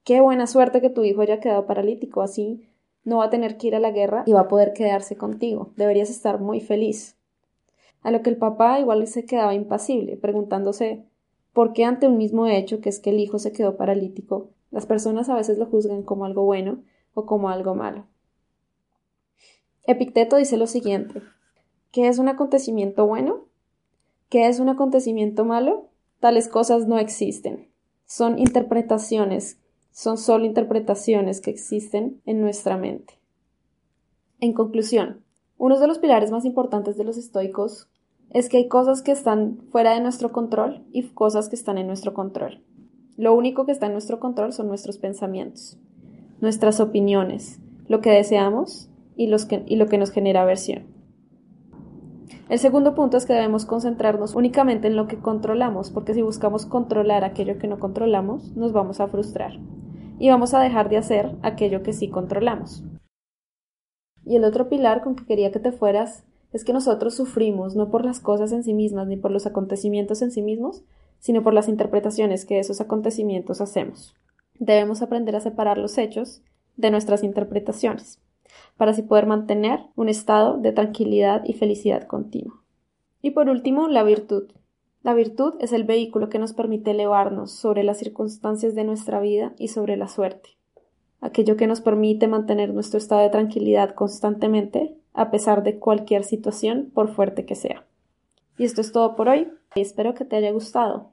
qué 0.03 0.21
buena 0.21 0.47
suerte 0.47 0.81
que 0.81 0.89
tu 0.89 1.03
hijo 1.03 1.21
haya 1.21 1.39
quedado 1.39 1.65
paralítico, 1.65 2.21
así 2.21 2.67
no 3.03 3.17
va 3.17 3.25
a 3.25 3.29
tener 3.29 3.57
que 3.57 3.67
ir 3.67 3.75
a 3.75 3.79
la 3.79 3.91
guerra 3.91 4.23
y 4.25 4.33
va 4.33 4.41
a 4.41 4.47
poder 4.47 4.73
quedarse 4.73 5.15
contigo. 5.15 5.71
Deberías 5.75 6.09
estar 6.09 6.39
muy 6.39 6.59
feliz 6.59 7.17
a 8.03 8.11
lo 8.11 8.21
que 8.21 8.29
el 8.29 8.37
papá 8.37 8.79
igual 8.79 9.07
se 9.07 9.25
quedaba 9.25 9.53
impasible, 9.53 10.17
preguntándose 10.17 11.05
por 11.53 11.73
qué 11.73 11.85
ante 11.85 12.07
un 12.07 12.17
mismo 12.17 12.47
hecho, 12.47 12.81
que 12.81 12.89
es 12.89 12.99
que 12.99 13.11
el 13.11 13.19
hijo 13.19 13.39
se 13.39 13.53
quedó 13.53 13.77
paralítico, 13.77 14.49
las 14.71 14.85
personas 14.85 15.29
a 15.29 15.35
veces 15.35 15.57
lo 15.57 15.65
juzgan 15.65 16.03
como 16.03 16.25
algo 16.25 16.43
bueno 16.43 16.83
o 17.13 17.25
como 17.25 17.49
algo 17.49 17.75
malo. 17.75 18.05
Epicteto 19.85 20.37
dice 20.37 20.57
lo 20.57 20.67
siguiente 20.67 21.21
¿Qué 21.91 22.07
es 22.07 22.17
un 22.17 22.27
acontecimiento 22.27 23.05
bueno? 23.05 23.45
¿Qué 24.33 24.47
es 24.47 24.59
un 24.59 24.67
acontecimiento 24.67 25.45
malo? 25.45 25.91
Tales 26.19 26.47
cosas 26.47 26.87
no 26.87 26.97
existen. 26.97 27.69
Son 28.07 28.39
interpretaciones, 28.39 29.59
son 29.91 30.17
solo 30.17 30.45
interpretaciones 30.45 31.39
que 31.39 31.51
existen 31.51 32.19
en 32.25 32.41
nuestra 32.41 32.75
mente. 32.75 33.19
En 34.39 34.53
conclusión, 34.53 35.21
uno 35.59 35.79
de 35.79 35.85
los 35.85 35.99
pilares 35.99 36.31
más 36.31 36.45
importantes 36.45 36.97
de 36.97 37.03
los 37.03 37.17
estoicos 37.17 37.91
es 38.31 38.49
que 38.49 38.57
hay 38.57 38.67
cosas 38.67 39.03
que 39.03 39.11
están 39.11 39.59
fuera 39.69 39.93
de 39.93 40.01
nuestro 40.01 40.31
control 40.31 40.83
y 40.91 41.03
cosas 41.09 41.47
que 41.47 41.55
están 41.55 41.77
en 41.77 41.85
nuestro 41.85 42.15
control. 42.15 42.63
Lo 43.15 43.35
único 43.35 43.67
que 43.67 43.71
está 43.71 43.85
en 43.85 43.91
nuestro 43.91 44.19
control 44.19 44.51
son 44.51 44.67
nuestros 44.67 44.97
pensamientos, 44.97 45.77
nuestras 46.41 46.79
opiniones, 46.79 47.59
lo 47.87 48.01
que 48.01 48.09
deseamos 48.09 48.89
y, 49.15 49.27
lo 49.27 49.37
que 49.87 49.97
nos 49.99 50.09
genera 50.09 50.41
aversión. 50.41 50.92
El 52.53 52.59
segundo 52.59 52.93
punto 52.93 53.17
es 53.17 53.25
que 53.25 53.33
debemos 53.33 53.65
concentrarnos 53.65 54.35
únicamente 54.35 54.85
en 54.85 54.95
lo 54.95 55.07
que 55.07 55.17
controlamos, 55.17 55.89
porque 55.89 56.13
si 56.13 56.21
buscamos 56.21 56.67
controlar 56.67 57.23
aquello 57.23 57.57
que 57.57 57.67
no 57.67 57.79
controlamos, 57.79 58.55
nos 58.55 58.73
vamos 58.73 58.99
a 58.99 59.07
frustrar 59.07 59.53
y 60.19 60.29
vamos 60.29 60.53
a 60.53 60.59
dejar 60.59 60.87
de 60.87 60.97
hacer 60.97 61.35
aquello 61.41 61.81
que 61.81 61.93
sí 61.93 62.09
controlamos. 62.11 62.83
Y 64.23 64.35
el 64.35 64.43
otro 64.43 64.69
pilar 64.69 65.01
con 65.01 65.15
que 65.15 65.25
quería 65.25 65.51
que 65.51 65.59
te 65.59 65.71
fueras 65.71 66.25
es 66.51 66.63
que 66.63 66.73
nosotros 66.73 67.15
sufrimos 67.15 67.75
no 67.75 67.89
por 67.89 68.05
las 68.05 68.19
cosas 68.19 68.51
en 68.51 68.63
sí 68.63 68.75
mismas 68.75 69.07
ni 69.07 69.17
por 69.17 69.31
los 69.31 69.47
acontecimientos 69.47 70.21
en 70.21 70.29
sí 70.29 70.43
mismos, 70.43 70.83
sino 71.17 71.41
por 71.41 71.55
las 71.55 71.67
interpretaciones 71.67 72.45
que 72.45 72.59
esos 72.59 72.81
acontecimientos 72.81 73.61
hacemos. 73.61 74.13
Debemos 74.59 75.01
aprender 75.01 75.35
a 75.35 75.41
separar 75.41 75.79
los 75.79 75.97
hechos 75.97 76.43
de 76.77 76.91
nuestras 76.91 77.23
interpretaciones, 77.23 78.21
para 78.77 78.91
así 78.91 79.01
poder 79.01 79.25
mantener 79.25 79.79
un 79.95 80.09
estado 80.09 80.57
de 80.57 80.71
tranquilidad 80.71 81.43
y 81.45 81.53
felicidad 81.53 82.07
continua. 82.07 82.61
Y 83.21 83.31
por 83.31 83.49
último, 83.49 83.87
la 83.87 84.03
virtud. 84.03 84.51
La 85.01 85.13
virtud 85.13 85.55
es 85.59 85.73
el 85.73 85.83
vehículo 85.83 86.29
que 86.29 86.39
nos 86.39 86.53
permite 86.53 86.91
elevarnos 86.91 87.51
sobre 87.51 87.83
las 87.83 87.97
circunstancias 87.97 88.75
de 88.75 88.83
nuestra 88.83 89.19
vida 89.19 89.53
y 89.57 89.67
sobre 89.67 89.97
la 89.97 90.07
suerte, 90.07 90.57
aquello 91.19 91.57
que 91.57 91.67
nos 91.67 91.81
permite 91.81 92.27
mantener 92.27 92.73
nuestro 92.73 92.97
estado 92.97 93.21
de 93.21 93.29
tranquilidad 93.29 93.95
constantemente 93.95 94.97
a 95.13 95.29
pesar 95.31 95.63
de 95.63 95.79
cualquier 95.79 96.23
situación, 96.23 96.91
por 96.93 97.13
fuerte 97.13 97.45
que 97.45 97.55
sea. 97.55 97.85
Y 98.57 98.65
esto 98.65 98.81
es 98.81 98.91
todo 98.91 99.15
por 99.15 99.29
hoy, 99.29 99.47
espero 99.75 100.13
que 100.13 100.25
te 100.25 100.35
haya 100.35 100.51
gustado. 100.51 101.11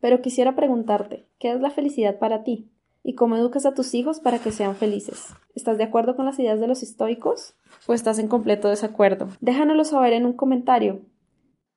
Pero 0.00 0.20
quisiera 0.20 0.56
preguntarte, 0.56 1.26
¿qué 1.38 1.52
es 1.52 1.60
la 1.60 1.70
felicidad 1.70 2.18
para 2.18 2.42
ti? 2.44 2.70
¿Y 3.04 3.16
cómo 3.16 3.36
educas 3.36 3.66
a 3.66 3.74
tus 3.74 3.94
hijos 3.94 4.20
para 4.20 4.38
que 4.38 4.52
sean 4.52 4.76
felices? 4.76 5.34
¿Estás 5.56 5.76
de 5.76 5.84
acuerdo 5.84 6.14
con 6.14 6.24
las 6.24 6.38
ideas 6.38 6.60
de 6.60 6.68
los 6.68 6.84
estoicos? 6.84 7.54
¿O 7.86 7.94
estás 7.94 8.20
en 8.20 8.28
completo 8.28 8.68
desacuerdo? 8.68 9.28
Déjanoslo 9.40 9.84
saber 9.84 10.12
en 10.12 10.24
un 10.24 10.34
comentario. 10.34 11.00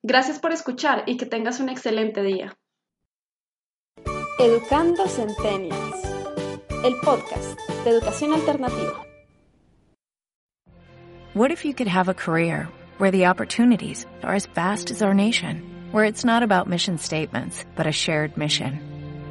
Gracias 0.04 0.38
por 0.38 0.52
escuchar 0.52 1.04
y 1.08 1.18
que 1.18 1.26
tengas 1.26 1.60
un 1.60 1.70
excelente 1.70 2.22
día. 2.22 2.56
Educando 4.38 5.08
Centennials, 5.08 6.04
el 6.84 6.94
podcast 7.04 7.58
de 7.84 7.90
educación 7.90 8.34
alternativa. 8.34 9.02
What 11.34 11.50
if 11.50 11.66
you 11.66 11.74
could 11.74 11.88
have 11.88 12.08
a 12.08 12.14
career 12.14 12.68
where 13.00 13.12
the 13.12 13.26
opportunities 13.26 14.06
are 14.24 14.36
as 14.36 14.46
vast 14.46 14.92
as 14.92 15.02
our 15.02 15.16
nation, 15.16 15.64
where 15.92 16.06
it's 16.06 16.24
not 16.24 16.44
about 16.44 16.68
mission 16.70 17.00
statements, 17.00 17.66
but 17.76 17.88
a 17.88 17.92
shared 17.92 18.38
mission? 18.38 18.95